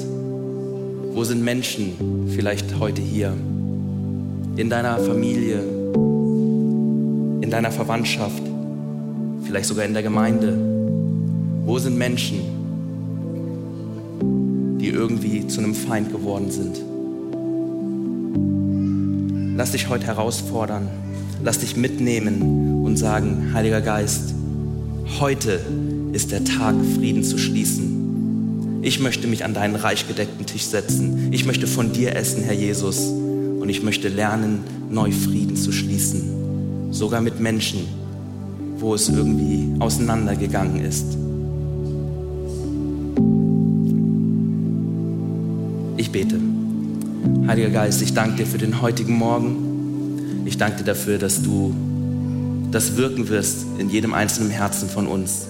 wo 1.14 1.24
sind 1.24 1.42
Menschen 1.42 2.29
vielleicht 2.35 2.79
heute 2.79 3.00
hier? 3.00 3.33
In 4.59 4.68
deiner 4.68 4.98
Familie, 4.98 5.61
in 7.40 7.48
deiner 7.50 7.70
Verwandtschaft, 7.70 8.42
vielleicht 9.44 9.64
sogar 9.64 9.87
in 9.87 9.94
der 9.94 10.02
Gemeinde. 10.02 10.59
Wo 11.64 11.79
sind 11.79 11.96
Menschen, 11.96 12.40
die 14.79 14.90
irgendwie 14.90 15.46
zu 15.46 15.62
einem 15.62 15.74
Feind 15.74 16.12
geworden 16.12 16.50
sind. 16.50 16.76
Lass 19.57 19.72
dich 19.72 19.88
heute 19.88 20.07
herausfordern, 20.07 20.87
lass 21.42 21.61
dich 21.61 21.79
mitnehmen 21.79 22.85
und 22.85 22.98
sagen, 22.98 23.52
Heiliger 23.55 23.81
Geist, 23.81 24.35
heute 25.18 25.61
ist 26.12 26.33
der 26.33 26.45
Tag, 26.45 26.75
Frieden 26.95 27.23
zu 27.23 27.38
schließen. 27.38 28.81
Ich 28.83 29.01
möchte 29.01 29.27
mich 29.27 29.45
an 29.45 29.53
deinen 29.53 29.75
reich 29.75 30.07
gedeckten 30.07 30.47
Tisch 30.47 30.64
setzen. 30.64 31.33
Ich 31.33 31.45
möchte 31.45 31.66
von 31.66 31.92
dir 31.92 32.14
essen, 32.14 32.42
Herr 32.45 32.55
Jesus. 32.55 33.09
Und 33.09 33.69
ich 33.69 33.83
möchte 33.83 34.09
lernen, 34.09 34.61
neu 34.90 35.11
Frieden 35.11 35.57
zu 35.57 35.73
schließen. 35.73 36.92
Sogar 36.92 37.21
mit 37.21 37.40
Menschen, 37.40 37.81
wo 38.79 38.95
es 38.95 39.09
irgendwie 39.09 39.69
auseinandergegangen 39.81 40.85
ist. 40.85 41.16
Ich 45.97 46.12
bete. 46.12 46.38
Heiliger 47.49 47.71
Geist, 47.71 48.03
ich 48.03 48.14
danke 48.14 48.37
dir 48.37 48.47
für 48.47 48.59
den 48.59 48.81
heutigen 48.81 49.16
Morgen. 49.16 50.45
Ich 50.45 50.59
danke 50.59 50.79
dir 50.79 50.85
dafür, 50.85 51.19
dass 51.19 51.42
du 51.42 51.75
das 52.71 52.97
wirken 52.97 53.29
wirst 53.29 53.66
in 53.79 53.90
jedem 53.90 54.14
einzelnen 54.14 54.51
Herzen 54.51 54.88
von 54.88 55.07
uns. 55.07 55.47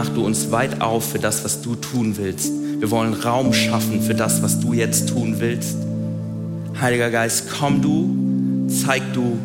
Mach 0.00 0.10
du 0.10 0.24
uns 0.24 0.52
weit 0.52 0.80
auf 0.80 1.10
für 1.10 1.18
das, 1.18 1.42
was 1.42 1.60
du 1.60 1.74
tun 1.74 2.18
willst. 2.18 2.52
Wir 2.78 2.88
wollen 2.92 3.14
Raum 3.14 3.52
schaffen 3.52 4.00
für 4.00 4.14
das, 4.14 4.44
was 4.44 4.60
du 4.60 4.72
jetzt 4.72 5.08
tun 5.08 5.40
willst. 5.40 5.76
Heiliger 6.80 7.10
Geist, 7.10 7.48
komm 7.58 7.82
du, 7.82 8.68
zeig 8.68 9.02
du, 9.12 9.36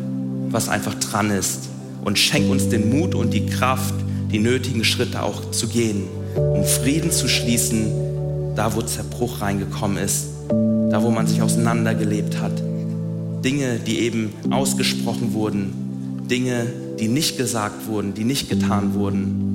was 0.50 0.68
einfach 0.68 0.94
dran 0.94 1.32
ist 1.32 1.68
und 2.04 2.20
schenk 2.20 2.48
uns 2.48 2.68
den 2.68 2.88
Mut 2.88 3.16
und 3.16 3.34
die 3.34 3.46
Kraft, 3.46 3.96
die 4.30 4.38
nötigen 4.38 4.84
Schritte 4.84 5.24
auch 5.24 5.50
zu 5.50 5.66
gehen, 5.66 6.04
um 6.36 6.62
Frieden 6.62 7.10
zu 7.10 7.26
schließen, 7.26 8.54
da 8.54 8.76
wo 8.76 8.82
Zerbruch 8.82 9.40
reingekommen 9.40 9.98
ist 9.98 10.28
da 10.94 11.02
wo 11.02 11.10
man 11.10 11.26
sich 11.26 11.42
auseinandergelebt 11.42 12.40
hat. 12.40 12.52
Dinge, 13.44 13.80
die 13.84 13.98
eben 13.98 14.32
ausgesprochen 14.50 15.34
wurden, 15.34 15.72
Dinge, 16.30 16.66
die 17.00 17.08
nicht 17.08 17.36
gesagt 17.36 17.88
wurden, 17.88 18.14
die 18.14 18.22
nicht 18.22 18.48
getan 18.48 18.94
wurden. 18.94 19.54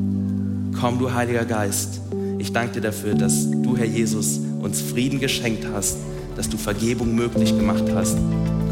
Komm, 0.77 0.99
du 0.99 1.13
Heiliger 1.13 1.45
Geist, 1.45 2.01
ich 2.38 2.51
danke 2.53 2.73
dir 2.73 2.82
dafür, 2.82 3.15
dass 3.15 3.49
du, 3.49 3.77
Herr 3.77 3.86
Jesus, 3.86 4.39
uns 4.62 4.82
Frieden 4.82 5.19
geschenkt 5.19 5.65
hast, 5.73 5.97
dass 6.36 6.49
du 6.49 6.58
Vergebung 6.58 7.15
möglich 7.15 7.58
gemacht 7.58 7.86
hast. 7.93 8.17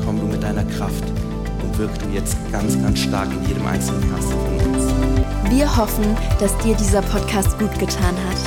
Komm 0.06 0.20
du 0.20 0.26
mit 0.28 0.42
deiner 0.42 0.64
Kraft 0.64 1.04
und 1.62 1.78
wirk 1.78 1.92
du 2.00 2.10
jetzt 2.14 2.38
ganz, 2.52 2.82
ganz 2.82 3.00
stark 3.00 3.30
in 3.32 3.46
jedem 3.48 3.66
einzelnen 3.66 4.04
Herzen 4.10 4.32
von 4.32 4.58
uns. 4.72 4.84
Wir 5.50 5.78
hoffen, 5.78 6.06
dass 6.40 6.58
dir 6.60 6.76
dieser 6.76 7.02
Podcast 7.02 7.60
gut 7.60 7.78
getan 7.80 8.16
hat. 8.30 8.38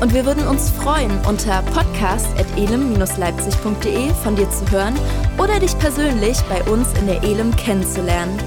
Und 0.00 0.12
wir 0.14 0.24
würden 0.24 0.46
uns 0.46 0.70
freuen, 0.70 1.10
unter 1.28 1.60
podcast.elem-leipzig.de 1.62 4.14
von 4.22 4.34
dir 4.34 4.48
zu 4.50 4.70
hören 4.70 4.94
oder 5.36 5.60
dich 5.60 5.78
persönlich 5.78 6.38
bei 6.48 6.62
uns 6.70 6.88
in 6.98 7.04
der 7.06 7.22
Elem 7.22 7.54
kennenzulernen. 7.56 8.38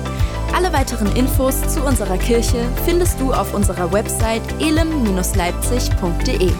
Alle 0.53 0.71
weiteren 0.71 1.13
Infos 1.15 1.59
zu 1.67 1.81
unserer 1.81 2.17
Kirche 2.17 2.69
findest 2.85 3.19
du 3.19 3.33
auf 3.33 3.53
unserer 3.55 3.91
Website 3.91 4.43
elem-leipzig.de. 4.59 6.51